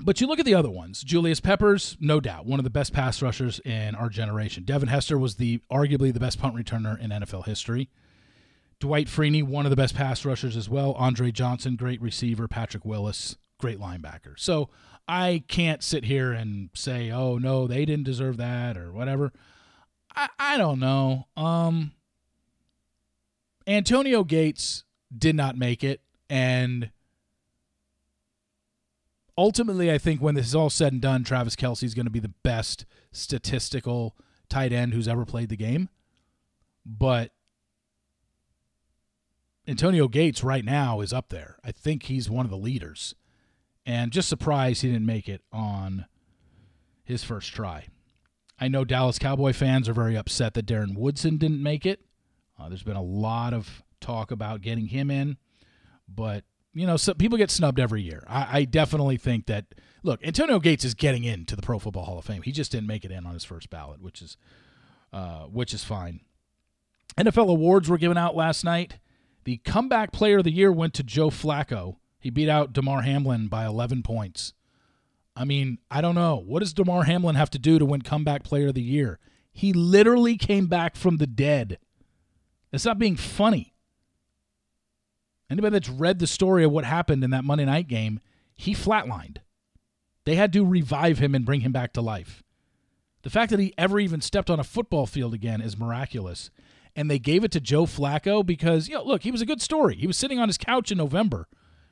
But 0.00 0.20
you 0.20 0.26
look 0.26 0.40
at 0.40 0.44
the 0.44 0.54
other 0.54 0.70
ones. 0.70 1.04
Julius 1.04 1.40
Peppers, 1.40 1.96
no 2.00 2.18
doubt, 2.18 2.46
one 2.46 2.58
of 2.58 2.64
the 2.64 2.70
best 2.70 2.92
pass 2.92 3.22
rushers 3.22 3.60
in 3.60 3.94
our 3.94 4.08
generation. 4.08 4.64
Devin 4.64 4.88
Hester 4.88 5.16
was 5.16 5.36
the 5.36 5.60
arguably 5.70 6.12
the 6.12 6.18
best 6.18 6.40
punt 6.40 6.56
returner 6.56 6.98
in 6.98 7.10
NFL 7.10 7.44
history. 7.44 7.90
Dwight 8.80 9.06
Freeney, 9.06 9.42
one 9.42 9.66
of 9.66 9.70
the 9.70 9.76
best 9.76 9.94
pass 9.94 10.24
rushers 10.24 10.56
as 10.56 10.68
well. 10.68 10.92
Andre 10.94 11.30
Johnson, 11.30 11.76
great 11.76 12.02
receiver. 12.02 12.48
Patrick 12.48 12.84
Willis, 12.84 13.36
great 13.60 13.78
linebacker. 13.78 14.36
So 14.36 14.68
I 15.06 15.44
can't 15.46 15.82
sit 15.82 16.04
here 16.04 16.32
and 16.32 16.70
say, 16.74 17.10
oh 17.10 17.38
no, 17.38 17.66
they 17.68 17.84
didn't 17.84 18.04
deserve 18.04 18.36
that 18.38 18.76
or 18.76 18.92
whatever. 18.92 19.32
I, 20.14 20.28
I 20.38 20.58
don't 20.58 20.80
know. 20.80 21.26
Um 21.36 21.92
Antonio 23.66 24.24
Gates 24.24 24.84
did 25.16 25.34
not 25.34 25.56
make 25.56 25.82
it, 25.82 26.02
and 26.28 26.90
ultimately, 29.38 29.90
I 29.90 29.98
think 29.98 30.20
when 30.20 30.34
this 30.34 30.46
is 30.46 30.54
all 30.54 30.70
said 30.70 30.92
and 30.92 31.00
done, 31.00 31.24
Travis 31.24 31.56
Kelce 31.56 31.82
is 31.82 31.94
going 31.94 32.06
to 32.06 32.10
be 32.10 32.20
the 32.20 32.34
best 32.42 32.84
statistical 33.12 34.16
tight 34.48 34.72
end 34.72 34.92
who's 34.92 35.08
ever 35.08 35.24
played 35.24 35.48
the 35.48 35.56
game. 35.56 35.88
But 36.84 37.30
Antonio 39.66 40.08
Gates 40.08 40.44
right 40.44 40.64
now 40.64 41.00
is 41.00 41.12
up 41.12 41.30
there. 41.30 41.56
I 41.64 41.72
think 41.72 42.04
he's 42.04 42.28
one 42.28 42.44
of 42.44 42.50
the 42.50 42.58
leaders. 42.58 43.14
And 43.86 44.12
just 44.12 44.28
surprised 44.28 44.82
he 44.82 44.90
didn't 44.90 45.06
make 45.06 45.28
it 45.28 45.42
on 45.52 46.06
his 47.02 47.24
first 47.24 47.52
try. 47.52 47.86
I 48.58 48.68
know 48.68 48.84
Dallas 48.84 49.18
Cowboy 49.18 49.52
fans 49.52 49.88
are 49.88 49.94
very 49.94 50.16
upset 50.16 50.54
that 50.54 50.66
Darren 50.66 50.96
Woodson 50.96 51.36
didn't 51.36 51.62
make 51.62 51.84
it. 51.84 52.00
Uh, 52.58 52.68
there's 52.68 52.82
been 52.82 52.96
a 52.96 53.02
lot 53.02 53.52
of 53.52 53.82
talk 54.00 54.30
about 54.30 54.60
getting 54.60 54.86
him 54.86 55.10
in, 55.10 55.36
but 56.08 56.44
you 56.72 56.86
know, 56.86 56.96
so 56.96 57.14
people 57.14 57.38
get 57.38 57.50
snubbed 57.50 57.78
every 57.78 58.02
year. 58.02 58.24
I, 58.28 58.58
I, 58.58 58.64
definitely 58.64 59.16
think 59.16 59.46
that. 59.46 59.66
Look, 60.02 60.24
Antonio 60.26 60.58
Gates 60.58 60.84
is 60.84 60.92
getting 60.94 61.24
into 61.24 61.56
the 61.56 61.62
Pro 61.62 61.78
Football 61.78 62.04
Hall 62.04 62.18
of 62.18 62.24
Fame. 62.24 62.42
He 62.42 62.52
just 62.52 62.72
didn't 62.72 62.88
make 62.88 63.04
it 63.04 63.10
in 63.10 63.26
on 63.26 63.32
his 63.32 63.44
first 63.44 63.70
ballot, 63.70 64.02
which 64.02 64.20
is, 64.20 64.36
uh, 65.12 65.44
which 65.44 65.72
is 65.72 65.82
fine. 65.82 66.20
NFL 67.16 67.48
awards 67.48 67.88
were 67.88 67.96
given 67.96 68.18
out 68.18 68.36
last 68.36 68.64
night. 68.64 68.98
The 69.44 69.58
comeback 69.58 70.12
player 70.12 70.38
of 70.38 70.44
the 70.44 70.50
year 70.50 70.72
went 70.72 70.94
to 70.94 71.02
Joe 71.02 71.30
Flacco. 71.30 71.96
He 72.18 72.30
beat 72.30 72.48
out 72.48 72.72
Damar 72.72 73.02
Hamlin 73.02 73.48
by 73.48 73.64
11 73.64 74.02
points. 74.02 74.52
I 75.36 75.44
mean, 75.44 75.78
I 75.90 76.00
don't 76.00 76.14
know. 76.14 76.36
What 76.36 76.60
does 76.60 76.72
Damar 76.72 77.04
Hamlin 77.04 77.34
have 77.34 77.50
to 77.50 77.58
do 77.58 77.78
to 77.78 77.84
win 77.84 78.02
comeback 78.02 78.44
player 78.44 78.68
of 78.68 78.74
the 78.74 78.82
year? 78.82 79.18
He 79.52 79.72
literally 79.72 80.36
came 80.36 80.66
back 80.66 80.96
from 80.96 81.16
the 81.16 81.26
dead. 81.26 81.78
It's 82.72 82.84
not 82.84 82.98
being 82.98 83.16
funny. 83.16 83.74
Anybody 85.50 85.74
that's 85.74 85.88
read 85.88 86.18
the 86.18 86.26
story 86.26 86.64
of 86.64 86.72
what 86.72 86.84
happened 86.84 87.22
in 87.22 87.30
that 87.30 87.44
Monday 87.44 87.64
night 87.64 87.88
game, 87.88 88.20
he 88.56 88.74
flatlined. 88.74 89.38
They 90.24 90.36
had 90.36 90.52
to 90.54 90.64
revive 90.64 91.18
him 91.18 91.34
and 91.34 91.44
bring 91.44 91.60
him 91.60 91.72
back 91.72 91.92
to 91.92 92.00
life. 92.00 92.42
The 93.22 93.30
fact 93.30 93.50
that 93.50 93.60
he 93.60 93.74
ever 93.76 94.00
even 94.00 94.20
stepped 94.20 94.50
on 94.50 94.60
a 94.60 94.64
football 94.64 95.06
field 95.06 95.34
again 95.34 95.60
is 95.60 95.78
miraculous. 95.78 96.50
And 96.96 97.10
they 97.10 97.18
gave 97.18 97.42
it 97.44 97.50
to 97.52 97.60
Joe 97.60 97.86
Flacco 97.86 98.44
because, 98.44 98.88
you 98.88 98.94
know, 98.94 99.04
look, 99.04 99.22
he 99.22 99.30
was 99.30 99.42
a 99.42 99.46
good 99.46 99.60
story. 99.60 99.96
He 99.96 100.06
was 100.06 100.16
sitting 100.16 100.38
on 100.38 100.48
his 100.48 100.58
couch 100.58 100.92
in 100.92 100.98
November, 100.98 101.48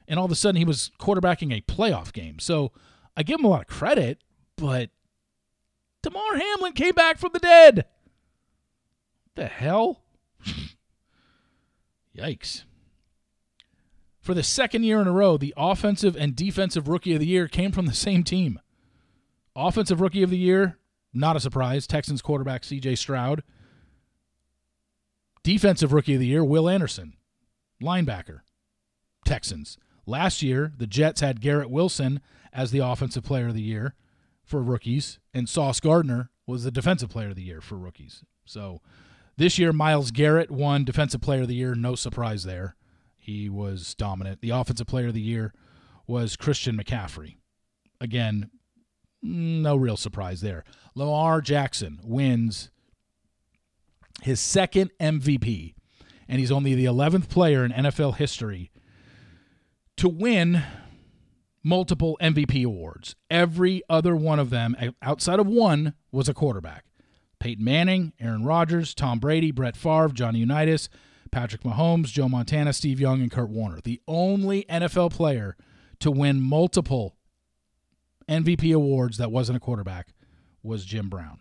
and 0.07 0.19
all 0.19 0.27
of 0.27 0.31
a 0.31 0.37
sudden 0.37 0.59
he 0.59 0.65
was 0.65 0.91
quarterbacking 1.01 1.57
a 1.57 1.61
playoff 1.63 2.13
game. 2.13 2.39
So 2.39 2.73
I 3.17 3.23
give 3.23 3.41
him 3.41 3.45
a 3.45 3.49
lot 3.49 3.63
of 3.63 3.67
credit, 3.67 4.19
but 4.57 4.91
Damar 6.03 6.37
Hamlin 6.37 6.73
came 6.73 6.95
back 6.95 7.19
from 7.19 7.31
the 7.33 7.39
dead. 7.39 7.77
What 9.25 9.35
the 9.35 9.47
hell? 9.47 10.03
Yikes. 12.17 12.65
For 14.21 14.35
the 14.35 14.43
second 14.43 14.85
year 14.85 15.01
in 15.01 15.09
a 15.09 15.13
row, 15.13 15.37
the 15.37 15.55
offensive 15.57 16.17
and 16.17 16.37
defensive 16.37 16.89
rookie 16.89 17.15
of 17.15 17.21
the 17.21 17.27
year 17.27 17.49
came 17.49 17.73
from 17.73 17.87
the 17.87 17.95
same 17.95 18.23
team. 18.23 18.61
Offensive 19.57 20.01
rookie 20.01 20.23
of 20.23 20.31
the 20.31 20.39
year, 20.39 20.79
not 21.13 21.37
a 21.37 21.41
surprise, 21.41 21.87
Texans 21.87 22.23
quarterback 22.23 22.63
CJ 22.63 22.97
Stroud. 22.99 23.43
Defensive 25.43 25.93
rookie 25.93 26.15
of 26.15 26.21
the 26.21 26.27
year, 26.27 26.45
Will 26.45 26.69
Anderson, 26.69 27.15
linebacker, 27.83 28.41
Texans. 29.25 29.77
Last 30.07 30.41
year, 30.41 30.73
the 30.77 30.87
Jets 30.87 31.21
had 31.21 31.41
Garrett 31.41 31.69
Wilson 31.71 32.21
as 32.53 32.71
the 32.71 32.81
offensive 32.81 33.25
player 33.25 33.49
of 33.49 33.55
the 33.55 33.63
year 33.63 33.95
for 34.45 34.63
rookies, 34.63 35.19
and 35.33 35.49
Sauce 35.49 35.81
Gardner 35.81 36.31
was 36.47 36.65
the 36.65 36.71
defensive 36.71 37.09
player 37.09 37.31
of 37.31 37.37
the 37.37 37.43
year 37.43 37.61
for 37.61 37.77
rookies. 37.77 38.25
So 38.45 38.81
this 39.37 39.59
year, 39.59 39.73
Myles 39.73 40.11
Garrett 40.11 40.51
won 40.51 40.85
defensive 40.85 41.21
player 41.21 41.43
of 41.43 41.49
the 41.49 41.55
year. 41.55 41.75
No 41.75 41.95
surprise 41.95 42.45
there. 42.45 42.77
He 43.17 43.49
was 43.49 43.95
dominant. 43.95 44.41
The 44.41 44.51
offensive 44.51 44.87
player 44.87 45.09
of 45.09 45.15
the 45.15 45.21
year 45.21 45.55
was 46.07 46.37
Christian 46.37 46.77
McCaffrey. 46.77 47.37
Again, 48.01 48.51
no 49.23 49.77
real 49.77 49.97
surprise 49.97 50.41
there. 50.41 50.65
Lamar 50.95 51.41
Jackson 51.41 52.01
wins 52.03 52.71
his 54.23 54.41
second 54.41 54.91
MVP, 55.01 55.75
and 56.29 56.41
he's 56.41 56.53
only 56.53 56.75
the 56.75 56.85
11th 56.85 57.29
player 57.29 57.65
in 57.65 57.73
NFL 57.73 58.17
history 58.17 58.71
to 59.97 60.09
win 60.09 60.63
multiple 61.63 62.17
MVP 62.21 62.65
awards. 62.65 63.15
Every 63.31 63.83
other 63.89 64.17
one 64.17 64.39
of 64.39 64.51
them, 64.51 64.77
outside 65.01 65.41
of 65.41 65.47
one, 65.47 65.95
was 66.11 66.29
a 66.29 66.35
quarterback. 66.35 66.85
Peyton 67.39 67.65
Manning, 67.65 68.13
Aaron 68.21 68.45
Rodgers, 68.45 68.95
Tom 68.95 69.19
Brady, 69.19 69.51
Brett 69.51 69.77
Favre, 69.77 70.11
Johnny 70.13 70.41
Unitas, 70.41 70.89
Patrick 71.33 71.63
Mahomes, 71.63 72.07
Joe 72.07 72.29
Montana, 72.29 72.73
Steve 72.73 73.01
Young, 73.01 73.21
and 73.21 73.31
Kurt 73.31 73.49
Warner. 73.49 73.81
The 73.83 74.01
only 74.07 74.65
NFL 74.65 75.13
player 75.13 75.57
to 75.99 76.11
win 76.11 76.41
multiple 76.41 77.17
MVP 78.29 78.75
awards 78.75 79.19
that 79.19 79.33
wasn't 79.33 79.57
a 79.57 79.61
quarterback 79.61 80.09
was 80.63 80.85
Jim 80.85 81.09
Brown. 81.09 81.41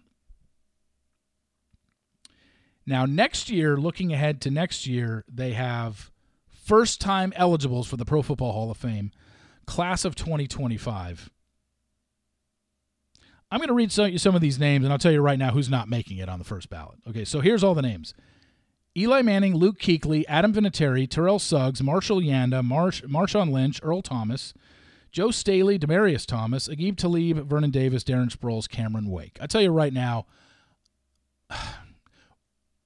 Now, 2.85 3.05
next 3.05 3.49
year, 3.49 3.77
looking 3.77 4.11
ahead 4.11 4.41
to 4.41 4.51
next 4.51 4.87
year, 4.87 5.23
they 5.31 5.53
have 5.53 6.11
first 6.47 6.99
time 6.99 7.31
eligibles 7.35 7.87
for 7.87 7.97
the 7.97 8.05
Pro 8.05 8.21
Football 8.21 8.53
Hall 8.53 8.71
of 8.71 8.77
Fame, 8.77 9.11
class 9.65 10.05
of 10.05 10.15
2025. 10.15 11.29
I'm 13.51 13.59
going 13.59 13.67
to 13.67 13.73
read 13.73 13.91
some 13.91 14.33
of 14.33 14.41
these 14.41 14.59
names, 14.59 14.85
and 14.85 14.93
I'll 14.93 14.99
tell 14.99 15.11
you 15.11 15.21
right 15.21 15.37
now 15.37 15.51
who's 15.51 15.69
not 15.69 15.89
making 15.89 16.17
it 16.17 16.29
on 16.29 16.39
the 16.39 16.45
first 16.45 16.69
ballot. 16.69 16.99
Okay, 17.09 17.25
so 17.25 17.41
here's 17.41 17.63
all 17.63 17.75
the 17.75 17.81
names 17.81 18.13
Eli 18.95 19.21
Manning, 19.21 19.55
Luke 19.55 19.79
Kuechly, 19.79 20.23
Adam 20.27 20.53
Vinatieri, 20.53 21.09
Terrell 21.09 21.39
Suggs, 21.39 21.83
Marshall 21.83 22.21
Yanda, 22.21 22.63
Marsh, 22.63 23.01
Marshawn 23.03 23.51
Lynch, 23.51 23.79
Earl 23.83 24.01
Thomas, 24.01 24.53
Joe 25.11 25.31
Staley, 25.31 25.77
Demaryius 25.77 26.25
Thomas, 26.25 26.69
Aqib 26.69 26.97
Talib, 26.97 27.45
Vernon 27.47 27.71
Davis, 27.71 28.03
Darren 28.03 28.33
Sproles, 28.33 28.69
Cameron 28.69 29.09
Wake. 29.09 29.37
I 29.41 29.47
tell 29.47 29.61
you 29.61 29.71
right 29.71 29.93
now, 29.93 30.25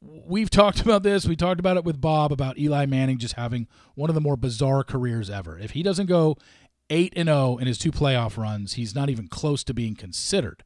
we've 0.02 0.50
talked 0.50 0.82
about 0.82 1.04
this. 1.04 1.28
We 1.28 1.36
talked 1.36 1.60
about 1.60 1.78
it 1.78 1.84
with 1.84 2.02
Bob 2.02 2.32
about 2.32 2.58
Eli 2.58 2.88
Manning 2.88 3.20
just 3.20 3.36
having 3.36 3.68
one 3.94 4.10
of 4.10 4.16
the 4.16 4.22
more 4.22 4.38
bizarre 4.38 4.84
careers 4.84 5.30
ever. 5.30 5.60
If 5.60 5.72
he 5.72 5.84
doesn't 5.84 6.08
go 6.08 6.38
8 6.90 7.14
and 7.16 7.28
0 7.28 7.58
in 7.58 7.68
his 7.68 7.78
two 7.78 7.92
playoff 7.92 8.38
runs, 8.38 8.74
he's 8.74 8.96
not 8.96 9.10
even 9.10 9.28
close 9.28 9.64
to 9.64 9.74
being 9.74 9.96
considered 9.96 10.64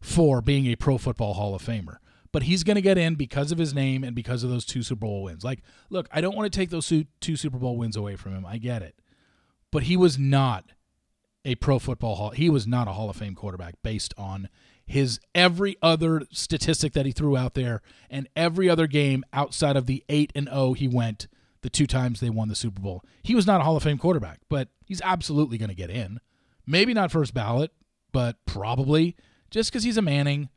for 0.00 0.40
being 0.40 0.66
a 0.66 0.76
Pro 0.76 0.98
Football 0.98 1.34
Hall 1.34 1.54
of 1.54 1.62
Famer 1.62 1.98
but 2.32 2.42
he's 2.44 2.64
going 2.64 2.76
to 2.76 2.82
get 2.82 2.98
in 2.98 3.14
because 3.14 3.52
of 3.52 3.58
his 3.58 3.74
name 3.74 4.04
and 4.04 4.14
because 4.14 4.44
of 4.44 4.50
those 4.50 4.64
two 4.64 4.82
Super 4.82 5.00
Bowl 5.00 5.22
wins. 5.22 5.44
Like, 5.44 5.62
look, 5.90 6.08
I 6.12 6.20
don't 6.20 6.36
want 6.36 6.52
to 6.52 6.56
take 6.56 6.70
those 6.70 6.86
two 6.86 7.36
Super 7.36 7.58
Bowl 7.58 7.76
wins 7.76 7.96
away 7.96 8.16
from 8.16 8.34
him. 8.34 8.46
I 8.46 8.58
get 8.58 8.82
it. 8.82 8.94
But 9.70 9.84
he 9.84 9.96
was 9.96 10.18
not 10.18 10.66
a 11.44 11.54
pro 11.56 11.78
football 11.78 12.16
hall. 12.16 12.30
He 12.30 12.50
was 12.50 12.66
not 12.66 12.88
a 12.88 12.92
Hall 12.92 13.10
of 13.10 13.16
Fame 13.16 13.34
quarterback 13.34 13.74
based 13.82 14.12
on 14.16 14.48
his 14.86 15.20
every 15.34 15.76
other 15.82 16.22
statistic 16.30 16.92
that 16.94 17.06
he 17.06 17.12
threw 17.12 17.36
out 17.36 17.54
there 17.54 17.82
and 18.10 18.28
every 18.34 18.68
other 18.68 18.86
game 18.86 19.24
outside 19.32 19.76
of 19.76 19.86
the 19.86 20.02
8 20.08 20.32
and 20.34 20.48
0 20.48 20.72
he 20.72 20.88
went 20.88 21.28
the 21.62 21.70
two 21.70 21.86
times 21.86 22.20
they 22.20 22.30
won 22.30 22.48
the 22.48 22.54
Super 22.54 22.80
Bowl. 22.80 23.02
He 23.22 23.34
was 23.34 23.46
not 23.46 23.60
a 23.60 23.64
Hall 23.64 23.76
of 23.76 23.82
Fame 23.82 23.98
quarterback, 23.98 24.40
but 24.48 24.68
he's 24.84 25.02
absolutely 25.02 25.58
going 25.58 25.70
to 25.70 25.74
get 25.74 25.90
in. 25.90 26.20
Maybe 26.66 26.94
not 26.94 27.10
first 27.10 27.34
ballot, 27.34 27.72
but 28.12 28.36
probably 28.46 29.16
just 29.50 29.72
cuz 29.72 29.82
he's 29.82 29.96
a 29.96 30.02
Manning 30.02 30.50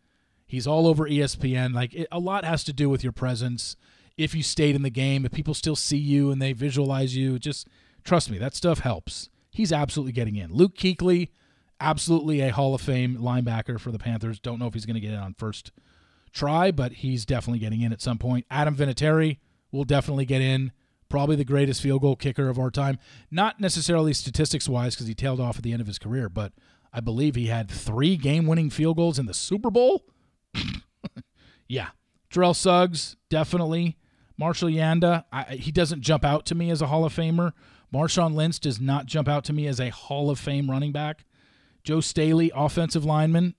He's 0.52 0.68
all 0.68 0.86
over 0.86 1.08
ESPN. 1.08 1.74
Like 1.74 1.94
it, 1.94 2.10
a 2.12 2.20
lot 2.20 2.44
has 2.44 2.66
to 2.66 2.74
do 2.74 2.90
with 2.90 3.04
your 3.04 3.14
presence. 3.14 3.78
If 4.18 4.36
you 4.36 4.44
stayed 4.44 4.76
in 4.76 4.82
the 4.82 4.90
game, 4.90 5.24
if 5.24 5.32
people 5.32 5.54
still 5.54 5.78
see 5.78 5.96
you 5.96 6.30
and 6.30 6.42
they 6.42 6.52
visualize 6.52 7.16
you, 7.16 7.40
just 7.40 7.70
trust 8.04 8.30
me, 8.30 8.38
that 8.38 8.54
stuff 8.54 8.80
helps. 8.80 9.30
He's 9.50 9.72
absolutely 9.72 10.12
getting 10.12 10.36
in. 10.36 10.52
Luke 10.52 10.76
Kuechly, 10.76 11.30
absolutely 11.80 12.42
a 12.42 12.52
Hall 12.52 12.76
of 12.76 12.82
Fame 12.82 13.16
linebacker 13.16 13.80
for 13.80 13.94
the 13.94 13.98
Panthers. 13.98 14.42
Don't 14.42 14.60
know 14.60 14.68
if 14.68 14.74
he's 14.74 14.86
going 14.86 14.96
to 14.96 15.00
get 15.00 15.14
in 15.14 15.20
on 15.20 15.36
first 15.36 15.72
try, 16.34 16.70
but 16.70 16.92
he's 16.92 17.26
definitely 17.26 17.60
getting 17.60 17.80
in 17.80 17.94
at 17.94 18.02
some 18.02 18.18
point. 18.18 18.46
Adam 18.52 18.76
Vinatieri 18.76 19.38
will 19.72 19.86
definitely 19.86 20.26
get 20.26 20.42
in. 20.42 20.74
Probably 21.12 21.36
the 21.36 21.45
greatest 21.45 21.82
field 21.82 22.02
goal 22.02 22.15
kicker 22.15 22.50
of 22.50 22.58
our 22.58 22.71
time. 22.71 22.97
Not 23.30 23.60
necessarily 23.60 24.13
statistics 24.13 24.67
wise 24.67 24.95
because 24.95 25.08
he 25.08 25.13
tailed 25.13 25.39
off 25.39 25.58
at 25.58 25.63
the 25.63 25.74
end 25.74 25.82
of 25.82 25.88
his 25.88 26.00
career, 26.00 26.30
but 26.30 26.54
I 26.93 27.02
believe 27.02 27.36
he 27.36 27.47
had 27.47 27.69
three 27.69 28.15
game 28.15 28.47
winning 28.47 28.69
field 28.69 28.97
goals 28.97 29.19
in 29.19 29.26
the 29.26 29.34
Super 29.34 29.69
Bowl. 29.69 30.06
yeah. 31.67 31.89
Terrell 32.30 32.54
Suggs, 32.54 33.17
definitely. 33.30 33.97
Marshall 34.38 34.69
Yanda, 34.69 35.26
I, 35.32 35.43
he 35.56 35.71
doesn't 35.71 36.02
jump 36.02 36.24
out 36.24 36.45
to 36.47 36.56
me 36.56 36.71
as 36.71 36.82
a 36.82 36.88
Hall 36.88 37.06
of 37.06 37.13
Famer, 37.13 37.52
Marshawn 37.93 38.34
Lynch 38.34 38.60
does 38.60 38.80
not 38.80 39.06
jump 39.06 39.28
out 39.28 39.43
to 39.45 39.54
me 39.54 39.67
as 39.67 39.80
a 39.80 39.89
Hall 39.89 40.30
of 40.30 40.39
Fame 40.39 40.71
running 40.71 40.93
back. 40.93 41.26
Joe 41.84 42.00
Staley, 42.00 42.52
offensive 42.56 43.04
lineman, 43.04 43.56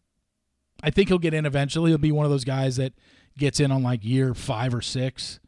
I 0.83 0.91
think 0.91 1.09
he'll 1.09 1.19
get 1.19 1.35
in 1.35 1.47
eventually. 1.47 1.91
He'll 1.91 1.99
be 1.99 2.13
one 2.13 2.25
of 2.25 2.31
those 2.31 2.45
guys 2.45 2.77
that 2.77 2.93
gets 3.39 3.61
in 3.61 3.71
on 3.71 3.83
like 3.83 4.05
year 4.05 4.35
five 4.35 4.75
or 4.75 4.81
six. 4.81 5.39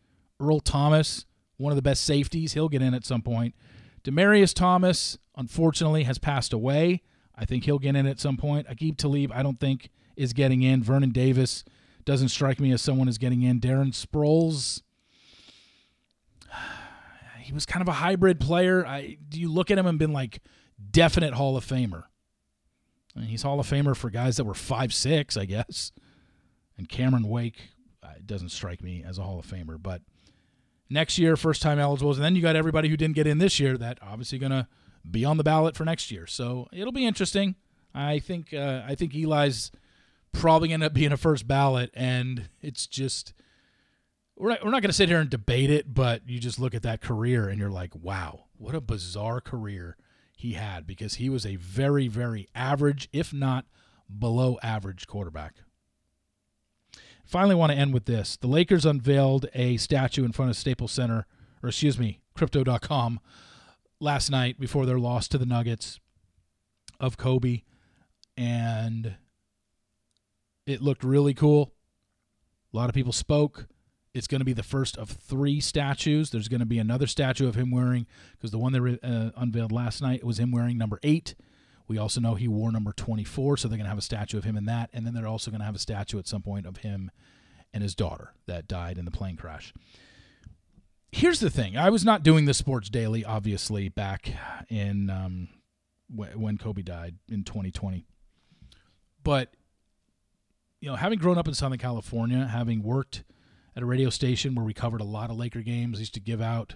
Earl 0.41 0.61
Thomas, 0.61 1.27
one 1.57 1.73
of 1.73 1.77
the 1.77 1.83
best 1.83 2.05
safeties, 2.05 2.55
he'll 2.55 2.69
get 2.69 2.83
in 2.83 2.95
at 2.95 3.05
some 3.05 3.23
point. 3.23 3.55
Demaryius 4.03 4.55
Thomas, 4.55 5.19
unfortunately, 5.37 6.05
has 6.05 6.19
passed 6.19 6.53
away. 6.53 7.03
I 7.35 7.45
think 7.45 7.65
he'll 7.65 7.79
get 7.79 7.97
in 7.97 8.07
at 8.07 8.21
some 8.21 8.37
point. 8.37 8.69
Aqib 8.69 8.97
Talib, 8.97 9.33
I 9.33 9.43
don't 9.43 9.59
think 9.59 9.91
is 10.17 10.33
getting 10.33 10.63
in. 10.63 10.83
Vernon 10.83 11.11
Davis 11.11 11.65
doesn't 12.05 12.29
strike 12.29 12.61
me 12.61 12.73
as 12.73 12.83
someone 12.83 13.09
is 13.09 13.19
getting 13.19 13.43
in. 13.43 13.61
Darren 13.61 13.93
Sproles, 13.93 14.83
he 17.41 17.53
was 17.53 17.67
kind 17.67 17.83
of 17.83 17.89
a 17.89 17.93
hybrid 17.93 18.41
player. 18.41 18.87
I 18.87 19.17
do 19.29 19.41
you 19.41 19.51
look 19.51 19.71
at 19.71 19.79
him 19.79 19.87
and 19.87 19.99
been 19.99 20.13
like 20.13 20.41
definite 20.91 21.35
Hall 21.35 21.57
of 21.57 21.65
Famer? 21.65 22.05
He's 23.19 23.43
Hall 23.43 23.61
of 23.61 23.69
Famer 23.69 23.97
for 23.97 24.11
guys 24.11 24.37
that 24.37 24.45
were 24.45 24.55
five 24.55 24.93
six, 24.93 25.37
I 25.37 25.45
guess. 25.45 25.93
And 26.77 26.89
Cameron 26.89 27.29
Wake 27.29 27.71
uh, 28.03 28.09
doesn't 28.25 28.49
strike 28.49 28.83
me 28.83 29.05
as 29.07 29.19
a 29.19 29.23
Hall 29.23 29.39
of 29.39 29.47
Famer, 29.47 29.81
but 29.81 30.03
next 30.91 31.19
year, 31.19 31.37
first 31.37 31.63
time 31.63 31.79
eligibles, 31.79 32.19
and 32.19 32.25
then 32.25 32.37
you 32.37 32.43
got 32.43 32.57
everybody 32.57 32.89
who 32.89 32.97
didn't 32.97 33.15
get 33.15 33.27
in 33.27 33.39
this 33.39 33.59
year 33.59 33.77
that 33.79 33.99
obviously 34.03 34.39
going 34.39 34.53
to 34.53 34.67
be 35.09 35.25
on 35.25 35.37
the 35.37 35.45
ballot 35.45 35.77
for 35.77 35.85
next 35.85 36.11
year. 36.11 36.27
So 36.27 36.69
it'll 36.73 36.93
be 36.93 37.07
interesting. 37.07 37.57
I 37.95 38.19
think 38.19 38.53
uh, 38.53 38.83
I 38.87 38.95
think 38.95 39.15
Eli's 39.15 39.71
probably 40.33 40.69
going 40.69 40.81
to 40.81 40.85
end 40.85 40.91
up 40.91 40.95
being 40.95 41.13
a 41.13 41.17
first 41.17 41.47
ballot, 41.47 41.91
and 41.95 42.49
it's 42.61 42.87
just 42.87 43.35
we're 44.37 44.51
not, 44.51 44.65
we're 44.65 44.71
not 44.71 44.83
going 44.83 44.91
to 44.91 44.95
sit 44.95 45.09
here 45.09 45.21
and 45.21 45.31
debate 45.31 45.71
it, 45.71 45.95
but 45.95 46.29
you 46.29 46.39
just 46.39 46.59
look 46.59 46.75
at 46.75 46.83
that 46.83 47.01
career 47.01 47.49
and 47.49 47.59
you're 47.59 47.71
like, 47.71 47.95
wow, 47.95 48.47
what 48.57 48.75
a 48.75 48.81
bizarre 48.81 49.41
career 49.41 49.97
he 50.37 50.55
had 50.55 50.87
because 50.87 51.15
he 51.15 51.31
was 51.31 51.47
a 51.47 51.57
very 51.57 52.09
very 52.09 52.49
average, 52.55 53.09
if 53.13 53.33
not 53.33 53.67
below 54.19 54.59
average 54.63 55.07
quarterback. 55.07 55.55
Finally, 57.25 57.55
want 57.55 57.73
to 57.73 57.79
end 57.79 57.93
with 57.93 58.05
this: 58.05 58.37
the 58.37 58.47
Lakers 58.47 58.85
unveiled 58.85 59.47
a 59.55 59.77
statue 59.77 60.25
in 60.25 60.33
front 60.33 60.51
of 60.51 60.57
Staples 60.57 60.93
Center, 60.93 61.27
or 61.63 61.71
excuse 61.71 61.99
me, 61.99 62.21
Crypto.com 62.35 63.21
last 64.01 64.31
night 64.31 64.61
before 64.61 64.87
their 64.87 64.99
loss 64.99 65.29
to 65.29 65.39
the 65.39 65.47
Nuggets 65.47 66.01
of 67.01 67.17
Kobe, 67.17 67.63
and 68.37 69.17
it 70.67 70.81
looked 70.81 71.05
really 71.05 71.35
cool. 71.35 71.73
A 72.73 72.77
lot 72.77 72.89
of 72.89 72.95
people 72.95 73.13
spoke. 73.13 73.67
It's 74.13 74.27
going 74.27 74.41
to 74.41 74.45
be 74.45 74.53
the 74.53 74.63
first 74.63 74.97
of 74.97 75.09
three 75.09 75.61
statues. 75.61 76.31
There's 76.31 76.49
going 76.49 76.61
to 76.61 76.67
be 76.67 76.79
another 76.79 77.07
statue 77.07 77.49
of 77.49 77.57
him 77.57 77.71
wearing, 77.71 78.07
because 78.33 78.51
the 78.51 78.59
one 78.59 78.73
they 78.73 78.99
uh, 79.03 79.31
unveiled 79.37 79.73
last 79.73 80.03
night 80.03 80.23
was 80.23 80.39
him 80.39 80.53
wearing 80.53 80.79
number 80.79 81.01
eight. 81.03 81.35
We 81.87 81.99
also 81.99 82.21
know 82.21 82.35
he 82.35 82.49
wore 82.49 82.73
number 82.73 82.93
24, 82.93 83.59
so 83.59 83.69
they're 83.69 83.77
going 83.77 83.85
to 83.85 83.91
have 83.91 83.99
a 83.99 84.03
statue 84.03 84.39
of 84.39 84.45
him 84.45 84.57
in 84.57 84.65
that. 84.67 84.91
And 84.93 85.07
then 85.07 85.15
they're 85.15 85.27
also 85.27 85.51
going 85.51 85.61
to 85.61 85.67
have 85.67 85.75
a 85.75 85.81
statue 85.81 86.19
at 86.19 86.27
some 86.27 86.43
point 86.43 86.67
of 86.67 86.79
him 86.79 87.11
and 87.73 87.83
his 87.83 87.95
daughter 87.95 88.33
that 88.47 88.69
died 88.69 88.99
in 88.99 89.05
the 89.05 89.11
plane 89.11 89.37
crash 89.37 89.75
here's 91.15 91.41
the 91.41 91.51
thing 91.51 91.77
I 91.77 91.91
was 91.91 92.05
not 92.05 92.23
doing 92.23 92.45
the 92.45 92.55
Sports 92.55 92.91
Daily, 92.91 93.25
obviously, 93.25 93.89
back 93.89 94.33
in 94.69 95.11
um, 95.11 95.49
when 96.15 96.59
Kobe 96.59 96.83
died 96.83 97.17
in 97.31 97.45
2020. 97.45 98.07
But, 99.23 99.55
you 100.81 100.91
know, 100.91 100.97
having 100.97 101.19
grown 101.19 101.39
up 101.39 101.49
in 101.49 101.55
Southern 101.55 101.79
California, 101.79 102.47
having 102.47 102.83
worked 102.83 103.25
at 103.77 103.83
a 103.83 103.87
radio 103.87 104.11
station 104.11 104.55
where 104.55 104.65
we 104.65 104.75
covered 104.75 105.01
a 105.01 105.05
lot 105.05 105.31
of 105.31 105.37
Laker 105.37 105.63
games, 105.63 105.99
I 105.99 106.01
used 106.01 106.15
to 106.15 106.21
give 106.21 106.41
out, 106.43 106.75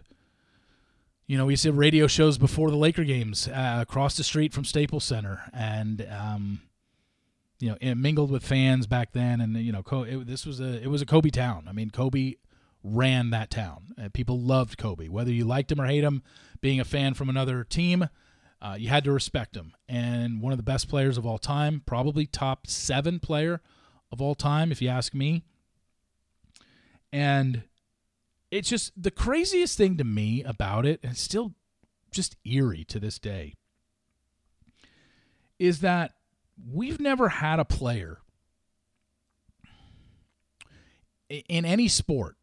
you 1.28 1.36
know, 1.36 1.46
we 1.46 1.52
used 1.52 1.62
to 1.62 1.68
have 1.68 1.78
radio 1.78 2.06
shows 2.06 2.38
before 2.38 2.70
the 2.70 2.76
Laker 2.76 3.04
games 3.04 3.46
uh, 3.48 3.78
across 3.80 4.16
the 4.16 4.24
street 4.24 4.52
from 4.52 4.64
Staples 4.64 5.04
Center. 5.04 5.42
And, 5.52 6.04
um, 6.10 6.62
you 7.60 7.68
know, 7.68 7.76
it 7.80 7.96
mingled 7.96 8.30
with 8.30 8.42
fans 8.42 8.86
back 8.86 9.12
then, 9.12 9.40
and 9.40 9.56
you 9.56 9.72
know, 9.72 9.82
it, 10.02 10.26
this 10.26 10.46
was 10.46 10.60
a 10.60 10.80
it 10.80 10.86
was 10.86 11.02
a 11.02 11.06
Kobe 11.06 11.30
town. 11.30 11.66
I 11.68 11.72
mean, 11.72 11.90
Kobe 11.90 12.34
ran 12.84 13.30
that 13.30 13.50
town. 13.50 13.94
Uh, 14.00 14.08
people 14.12 14.40
loved 14.40 14.78
Kobe, 14.78 15.08
whether 15.08 15.32
you 15.32 15.44
liked 15.44 15.70
him 15.72 15.80
or 15.80 15.86
hate 15.86 16.04
him. 16.04 16.22
Being 16.60 16.80
a 16.80 16.84
fan 16.84 17.14
from 17.14 17.28
another 17.28 17.64
team, 17.64 18.08
uh, 18.62 18.76
you 18.78 18.88
had 18.88 19.04
to 19.04 19.12
respect 19.12 19.56
him. 19.56 19.74
And 19.88 20.40
one 20.40 20.52
of 20.52 20.56
the 20.56 20.62
best 20.64 20.88
players 20.88 21.18
of 21.18 21.26
all 21.26 21.38
time, 21.38 21.82
probably 21.84 22.26
top 22.26 22.66
seven 22.66 23.18
player 23.18 23.60
of 24.12 24.22
all 24.22 24.34
time, 24.34 24.70
if 24.70 24.80
you 24.80 24.88
ask 24.88 25.12
me. 25.12 25.42
And 27.12 27.64
it's 28.50 28.68
just 28.68 28.92
the 29.00 29.10
craziest 29.10 29.76
thing 29.76 29.96
to 29.96 30.04
me 30.04 30.42
about 30.42 30.86
it, 30.86 31.00
and 31.02 31.16
still 31.16 31.54
just 32.10 32.36
eerie 32.44 32.84
to 32.84 32.98
this 32.98 33.18
day, 33.18 33.54
is 35.58 35.80
that 35.80 36.12
we've 36.72 37.00
never 37.00 37.28
had 37.28 37.60
a 37.60 37.64
player 37.64 38.18
in 41.28 41.64
any 41.64 41.88
sport 41.88 42.36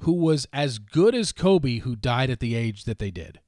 who 0.00 0.12
was 0.12 0.46
as 0.52 0.78
good 0.78 1.14
as 1.14 1.32
Kobe 1.32 1.78
who 1.78 1.96
died 1.96 2.30
at 2.30 2.40
the 2.40 2.54
age 2.54 2.84
that 2.84 2.98
they 2.98 3.10
did. 3.10 3.40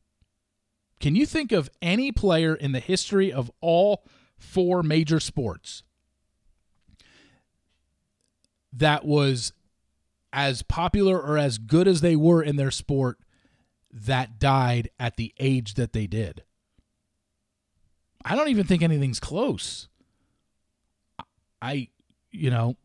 Can 1.00 1.14
you 1.14 1.26
think 1.26 1.52
of 1.52 1.70
any 1.80 2.10
player 2.10 2.54
in 2.54 2.72
the 2.72 2.80
history 2.80 3.32
of 3.32 3.50
all 3.60 4.04
four 4.36 4.82
major 4.82 5.20
sports 5.20 5.82
that 8.72 9.04
was 9.04 9.52
as 10.32 10.62
popular 10.62 11.20
or 11.20 11.38
as 11.38 11.58
good 11.58 11.88
as 11.88 12.00
they 12.00 12.16
were 12.16 12.42
in 12.42 12.56
their 12.56 12.70
sport 12.70 13.18
that 13.92 14.38
died 14.38 14.90
at 14.98 15.16
the 15.16 15.32
age 15.38 15.74
that 15.74 15.92
they 15.92 16.06
did? 16.06 16.42
I 18.24 18.36
don't 18.36 18.48
even 18.48 18.66
think 18.66 18.82
anything's 18.82 19.20
close. 19.20 19.88
I, 21.62 21.88
you 22.30 22.50
know, 22.50 22.76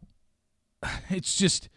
it's 1.09 1.37
just 1.37 1.69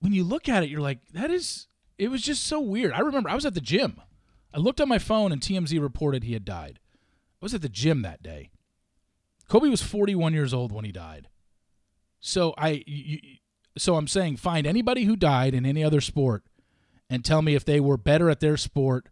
when 0.00 0.12
you 0.12 0.24
look 0.24 0.48
at 0.48 0.62
it, 0.62 0.70
you're 0.70 0.80
like, 0.80 1.00
that 1.12 1.30
is, 1.30 1.66
it 1.98 2.10
was 2.10 2.22
just 2.22 2.44
so 2.44 2.60
weird. 2.60 2.92
I 2.92 3.00
remember 3.00 3.30
I 3.30 3.34
was 3.34 3.46
at 3.46 3.54
the 3.54 3.60
gym. 3.60 4.00
I 4.52 4.58
looked 4.58 4.80
on 4.80 4.88
my 4.88 4.98
phone 4.98 5.32
and 5.32 5.40
TMZ 5.40 5.80
reported 5.80 6.24
he 6.24 6.34
had 6.34 6.44
died. 6.44 6.78
I 7.40 7.44
was 7.44 7.54
at 7.54 7.62
the 7.62 7.68
gym 7.68 8.02
that 8.02 8.22
day. 8.22 8.50
Kobe 9.48 9.68
was 9.68 9.82
41 9.82 10.32
years 10.32 10.52
old 10.52 10.72
when 10.72 10.84
he 10.84 10.92
died. 10.92 11.28
So 12.20 12.54
I, 12.58 12.82
you, 12.86 13.18
so 13.76 13.96
I'm 13.96 14.08
saying, 14.08 14.36
find 14.36 14.66
anybody 14.66 15.04
who 15.04 15.16
died 15.16 15.54
in 15.54 15.66
any 15.66 15.84
other 15.84 16.00
sport, 16.00 16.44
and 17.08 17.24
tell 17.24 17.42
me 17.42 17.54
if 17.54 17.64
they 17.64 17.80
were 17.80 17.96
better 17.96 18.30
at 18.30 18.40
their 18.40 18.56
sport, 18.56 19.08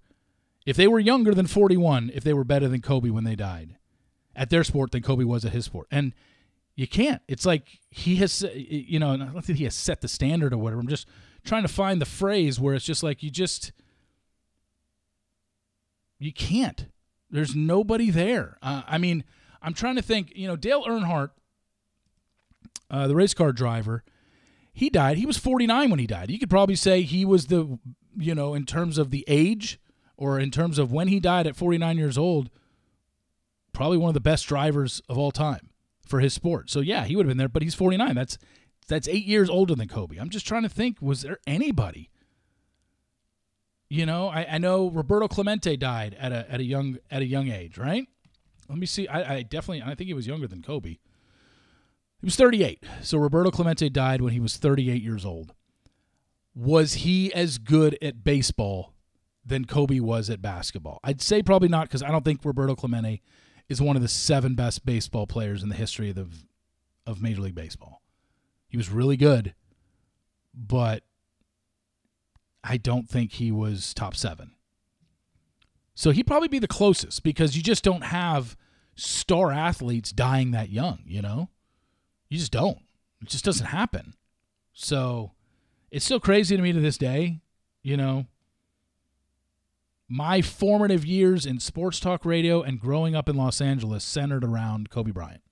if 0.67 0.77
they 0.77 0.89
were 0.89 0.99
younger 0.99 1.35
than 1.35 1.47
41, 1.47 2.11
if 2.15 2.25
they 2.25 2.33
were 2.33 2.45
better 2.45 2.69
than 2.69 2.81
Kobe 2.81 3.11
when 3.11 3.25
they 3.25 3.37
died 3.37 3.77
at 4.37 4.51
their 4.51 4.65
sport 4.65 4.91
than 4.91 5.03
Kobe 5.03 5.25
was 5.25 5.45
at 5.45 5.53
his 5.53 5.67
sport. 5.67 5.87
And 5.91 6.13
you 6.75 6.89
can't. 6.89 7.23
It's 7.29 7.47
like 7.47 7.79
he 7.91 8.17
has, 8.17 8.45
you 8.55 8.99
know, 8.99 9.15
not 9.15 9.47
that 9.47 9.57
he 9.57 9.65
has 9.65 9.75
set 9.75 10.01
the 10.01 10.09
standard 10.09 10.53
or 10.53 10.59
whatever. 10.59 10.81
I'm 10.81 10.89
just 10.89 11.07
trying 11.45 11.63
to 11.63 11.69
find 11.69 12.01
the 12.01 12.07
phrase 12.07 12.59
where 12.59 12.75
it's 12.75 12.85
just 12.85 13.03
like 13.03 13.23
you 13.23 13.31
just, 13.31 13.73
you 16.19 16.33
can't. 16.33 16.87
There's 17.31 17.55
nobody 17.55 18.11
there. 18.11 18.59
Uh, 18.63 18.83
I 18.87 18.99
mean, 18.99 19.25
I'm 19.63 19.75
trying 19.75 19.97
to 19.97 20.03
think. 20.03 20.33
You 20.35 20.49
know, 20.49 20.57
Dale 20.57 20.85
Earnhardt, 20.85 21.31
uh, 22.91 23.07
the 23.07 23.15
race 23.15 23.35
car 23.35 23.53
driver, 23.53 24.05
he 24.75 24.91
died. 24.91 25.17
He 25.17 25.27
was 25.27 25.39
49 25.39 25.89
when 25.89 25.99
he 25.99 26.07
died. 26.07 26.31
You 26.31 26.39
could 26.39 26.51
probably 26.51 26.77
say 26.77 27.03
he 27.03 27.25
was 27.25 27.47
the, 27.47 27.79
you 28.19 28.35
know, 28.35 28.55
in 28.55 28.67
terms 28.67 28.99
of 28.99 29.11
the 29.11 29.25
age 29.27 29.81
or 30.17 30.39
in 30.39 30.51
terms 30.51 30.79
of 30.79 30.93
when 30.93 31.09
he 31.09 31.21
died 31.21 31.47
at 31.47 31.57
49 31.57 31.97
years 31.97 32.19
old, 32.19 32.51
probably 33.73 33.99
one 33.99 34.09
of 34.09 34.15
the 34.15 34.21
best 34.21 34.47
drivers 34.47 35.01
of 35.09 35.17
all 35.17 35.31
time 35.31 35.71
for 36.07 36.21
his 36.21 36.35
sport. 36.35 36.69
So 36.69 36.81
yeah, 36.81 37.05
he 37.05 37.17
would 37.17 37.25
have 37.25 37.31
been 37.31 37.39
there, 37.39 37.49
but 37.49 37.63
he's 37.63 37.75
49. 37.75 38.15
That's 38.15 38.37
that's 38.87 39.09
8 39.09 39.25
years 39.25 39.49
older 39.49 39.75
than 39.75 39.89
Kobe. 39.89 40.19
I'm 40.19 40.29
just 40.29 40.47
trying 40.47 40.65
to 40.65 40.69
think 40.69 41.01
was 41.01 41.23
there 41.23 41.39
anybody 41.47 42.11
you 43.95 44.07
know, 44.07 44.29
I, 44.29 44.47
I 44.51 44.59
know 44.59 44.91
Roberto 44.91 45.29
Clemente 45.29 45.77
died 45.77 46.17
at 46.19 46.33
a 46.33 46.51
at 46.51 46.59
a 46.59 46.65
young 46.65 46.99
at 47.13 47.23
a 47.23 47.27
young 47.27 47.49
age, 47.49 47.79
right? 47.79 48.07
Let 48.69 48.79
me 48.79 48.87
see. 48.87 49.07
I, 49.07 49.37
I 49.37 49.43
definitely 49.43 49.83
I 49.83 49.95
think 49.95 50.09
he 50.09 50.15
was 50.15 50.27
younger 50.27 50.49
than 50.49 50.63
Kobe. 50.63 50.97
He 52.25 52.27
was 52.27 52.37
38. 52.37 52.83
So 53.03 53.19
Roberto 53.19 53.51
Clemente 53.51 53.91
died 53.91 54.23
when 54.23 54.33
he 54.33 54.41
was 54.41 54.57
38 54.57 55.03
years 55.03 55.27
old. 55.27 55.53
Was 56.55 56.95
he 56.95 57.31
as 57.35 57.59
good 57.59 57.99
at 58.01 58.25
baseball 58.25 58.95
than 59.45 59.67
Kobe 59.67 60.01
was 60.01 60.31
at 60.31 60.41
basketball? 60.41 61.01
I'd 61.05 61.21
say 61.21 61.43
probably 61.43 61.69
not 61.69 61.87
because 61.87 62.03
I 62.03 62.11
don't 62.11 62.25
think 62.25 62.43
Roberto 62.43 62.77
Clemente 62.77 63.21
is 63.69 63.83
one 63.83 63.95
of 63.95 64.01
the 64.01 64.09
seven 64.09 64.55
best 64.55 64.87
baseball 64.87 65.27
players 65.27 65.63
in 65.63 65.69
the 65.69 65.75
history 65.75 66.09
of 66.09 66.47
of 67.07 67.21
Major 67.21 67.43
League 67.43 67.55
Baseball. 67.55 68.01
He 68.69 68.79
was 68.79 68.89
really 68.89 69.19
good, 69.19 69.55
but 70.55 71.03
I 72.65 72.79
don't 72.79 73.07
think 73.07 73.33
he 73.33 73.53
was 73.53 73.93
top 73.93 74.17
seven. 74.17 74.53
So 75.95 76.11
he'd 76.11 76.27
probably 76.27 76.49
be 76.49 76.59
the 76.59 76.69
closest 76.69 77.23
because 77.23 77.55
you 77.55 77.63
just 77.63 77.85
don't 77.85 78.05
have 78.05 78.57
star 78.95 79.53
athletes 79.53 80.11
dying 80.11 80.53
that 80.53 80.71
young, 80.71 81.01
you 81.05 81.21
know? 81.21 81.51
You 82.35 82.41
just 82.41 82.53
don't. 82.53 82.79
It 83.23 83.29
just 83.29 83.45
doesn't 83.45 83.67
happen. 83.67 84.15
So 84.73 85.31
it's 85.93 86.05
still 86.05 86.19
crazy 86.19 86.57
to 86.57 86.63
me 86.63 86.73
to 86.73 86.81
this 86.81 86.99
day, 86.99 87.41
you 87.81 87.97
know? 87.97 88.27
my 90.09 90.43
formative 90.43 91.05
years 91.05 91.47
in 91.47 91.59
sports 91.59 91.99
talk 91.99 92.25
radio 92.25 92.63
and 92.63 92.81
growing 92.81 93.15
up 93.15 93.29
in 93.29 93.37
Los 93.37 93.61
Angeles 93.61 94.05
centered 94.05 94.45
around 94.45 94.91
Kobe 94.91 95.11
Bryant. 95.11 95.43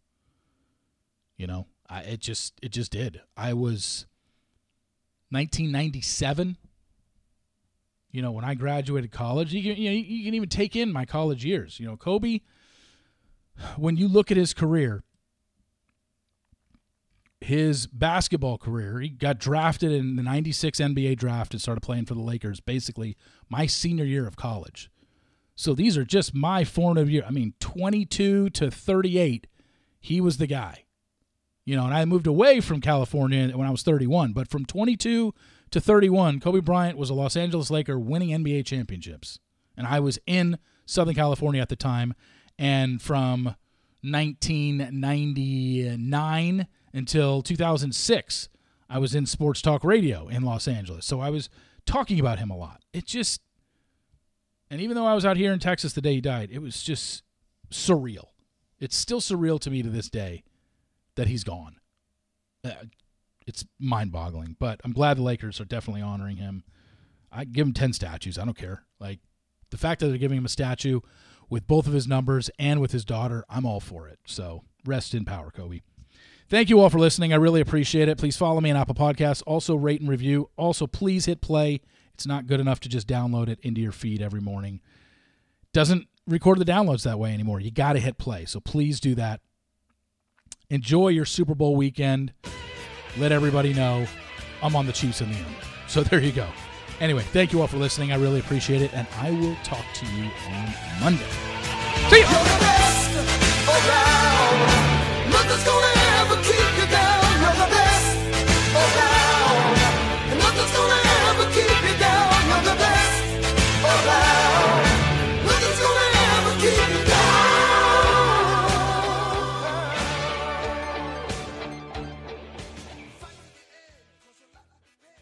You 1.36 1.46
know, 1.46 1.66
I, 1.88 2.00
it 2.00 2.20
just 2.20 2.54
it 2.62 2.70
just 2.70 2.92
did. 2.92 3.20
I 3.36 3.54
was 3.54 4.06
1997. 5.30 6.56
You 8.10 8.22
know, 8.22 8.32
when 8.32 8.44
I 8.44 8.54
graduated 8.54 9.10
college, 9.10 9.54
you 9.54 9.62
can 9.62 9.80
you, 9.80 9.90
know, 9.90 9.96
you 9.96 10.24
can 10.24 10.34
even 10.34 10.48
take 10.48 10.76
in 10.76 10.92
my 10.92 11.06
college 11.06 11.44
years. 11.44 11.80
You 11.80 11.86
know, 11.86 11.96
Kobe. 11.96 12.40
When 13.76 13.96
you 13.96 14.08
look 14.08 14.30
at 14.30 14.36
his 14.36 14.54
career, 14.54 15.04
his 17.42 17.86
basketball 17.86 18.58
career, 18.58 19.00
he 19.00 19.08
got 19.08 19.38
drafted 19.38 19.92
in 19.92 20.16
the 20.16 20.22
96 20.22 20.78
NBA 20.78 21.16
draft 21.16 21.52
and 21.52 21.60
started 21.60 21.80
playing 21.80 22.06
for 22.06 22.14
the 22.14 22.20
Lakers 22.20 22.60
basically 22.60 23.16
my 23.48 23.66
senior 23.66 24.04
year 24.04 24.26
of 24.26 24.36
college. 24.36 24.90
So 25.54 25.74
these 25.74 25.96
are 25.96 26.04
just 26.04 26.34
my 26.34 26.64
formative 26.64 27.10
year. 27.10 27.24
I 27.26 27.30
mean, 27.30 27.54
22 27.60 28.50
to 28.50 28.70
38, 28.70 29.46
he 30.00 30.20
was 30.20 30.38
the 30.38 30.46
guy. 30.46 30.84
You 31.64 31.76
know, 31.76 31.84
and 31.84 31.94
I 31.94 32.04
moved 32.04 32.26
away 32.26 32.60
from 32.60 32.80
California 32.80 33.56
when 33.56 33.68
I 33.68 33.70
was 33.70 33.82
31, 33.82 34.32
but 34.32 34.48
from 34.48 34.64
22 34.64 35.32
to 35.70 35.80
31, 35.80 36.40
Kobe 36.40 36.60
Bryant 36.60 36.98
was 36.98 37.10
a 37.10 37.14
Los 37.14 37.36
Angeles 37.36 37.70
Laker 37.70 37.98
winning 37.98 38.30
NBA 38.30 38.66
championships. 38.66 39.38
And 39.76 39.86
I 39.86 40.00
was 40.00 40.18
in 40.26 40.58
Southern 40.86 41.14
California 41.14 41.62
at 41.62 41.68
the 41.68 41.76
time. 41.76 42.14
And 42.58 43.00
from 43.00 43.54
1999 44.02 46.66
until 46.92 47.42
2006, 47.42 48.48
I 48.88 48.98
was 48.98 49.14
in 49.14 49.26
sports 49.26 49.62
talk 49.62 49.84
radio 49.84 50.28
in 50.28 50.42
Los 50.42 50.68
Angeles. 50.68 51.06
So 51.06 51.20
I 51.20 51.30
was 51.30 51.48
talking 51.86 52.20
about 52.20 52.38
him 52.38 52.50
a 52.50 52.56
lot. 52.56 52.82
It 52.92 53.06
just, 53.06 53.40
and 54.70 54.80
even 54.80 54.96
though 54.96 55.06
I 55.06 55.14
was 55.14 55.24
out 55.24 55.36
here 55.36 55.52
in 55.52 55.58
Texas 55.58 55.92
the 55.92 56.00
day 56.00 56.14
he 56.14 56.20
died, 56.20 56.50
it 56.52 56.60
was 56.60 56.82
just 56.82 57.22
surreal. 57.70 58.26
It's 58.78 58.96
still 58.96 59.20
surreal 59.20 59.60
to 59.60 59.70
me 59.70 59.82
to 59.82 59.88
this 59.88 60.10
day 60.10 60.42
that 61.16 61.28
he's 61.28 61.44
gone. 61.44 61.76
Uh, 62.64 62.72
it's 63.46 63.64
mind 63.78 64.12
boggling, 64.12 64.56
but 64.58 64.80
I'm 64.84 64.92
glad 64.92 65.16
the 65.16 65.22
Lakers 65.22 65.60
are 65.60 65.64
definitely 65.64 66.02
honoring 66.02 66.36
him. 66.36 66.64
I 67.30 67.44
give 67.44 67.66
him 67.66 67.72
10 67.72 67.92
statues. 67.92 68.38
I 68.38 68.44
don't 68.44 68.56
care. 68.56 68.84
Like 69.00 69.20
the 69.70 69.78
fact 69.78 70.00
that 70.00 70.08
they're 70.08 70.18
giving 70.18 70.38
him 70.38 70.44
a 70.44 70.50
statue 70.50 71.00
with 71.48 71.66
both 71.66 71.86
of 71.86 71.92
his 71.92 72.06
numbers 72.06 72.50
and 72.58 72.80
with 72.80 72.92
his 72.92 73.04
daughter, 73.04 73.44
I'm 73.48 73.66
all 73.66 73.80
for 73.80 74.06
it. 74.06 74.18
So 74.26 74.64
rest 74.84 75.14
in 75.14 75.24
power, 75.24 75.50
Kobe. 75.50 75.80
Thank 76.52 76.68
you 76.68 76.80
all 76.80 76.90
for 76.90 76.98
listening. 76.98 77.32
I 77.32 77.36
really 77.36 77.62
appreciate 77.62 78.10
it. 78.10 78.18
Please 78.18 78.36
follow 78.36 78.60
me 78.60 78.70
on 78.70 78.76
Apple 78.76 78.94
Podcasts. 78.94 79.42
Also, 79.46 79.74
rate 79.74 80.02
and 80.02 80.10
review. 80.10 80.50
Also, 80.58 80.86
please 80.86 81.24
hit 81.24 81.40
play. 81.40 81.80
It's 82.12 82.26
not 82.26 82.46
good 82.46 82.60
enough 82.60 82.78
to 82.80 82.90
just 82.90 83.08
download 83.08 83.48
it 83.48 83.58
into 83.62 83.80
your 83.80 83.90
feed 83.90 84.20
every 84.20 84.42
morning. 84.42 84.82
Doesn't 85.72 86.08
record 86.26 86.58
the 86.58 86.66
downloads 86.66 87.04
that 87.04 87.18
way 87.18 87.32
anymore. 87.32 87.58
You 87.58 87.70
got 87.70 87.94
to 87.94 88.00
hit 88.00 88.18
play. 88.18 88.44
So 88.44 88.60
please 88.60 89.00
do 89.00 89.14
that. 89.14 89.40
Enjoy 90.68 91.08
your 91.08 91.24
Super 91.24 91.54
Bowl 91.54 91.74
weekend. 91.74 92.34
Let 93.16 93.32
everybody 93.32 93.72
know 93.72 94.06
I'm 94.62 94.76
on 94.76 94.84
the 94.84 94.92
Chiefs 94.92 95.22
in 95.22 95.32
the 95.32 95.38
end. 95.38 95.56
So 95.88 96.02
there 96.02 96.20
you 96.20 96.32
go. 96.32 96.48
Anyway, 97.00 97.22
thank 97.32 97.54
you 97.54 97.62
all 97.62 97.66
for 97.66 97.78
listening. 97.78 98.12
I 98.12 98.16
really 98.16 98.40
appreciate 98.40 98.82
it. 98.82 98.92
And 98.92 99.06
I 99.16 99.30
will 99.30 99.56
talk 99.64 99.86
to 99.94 100.04
you 100.04 100.30
on 100.50 100.74
Monday. 101.00 101.24
See 102.10 102.20
you. 102.20 102.26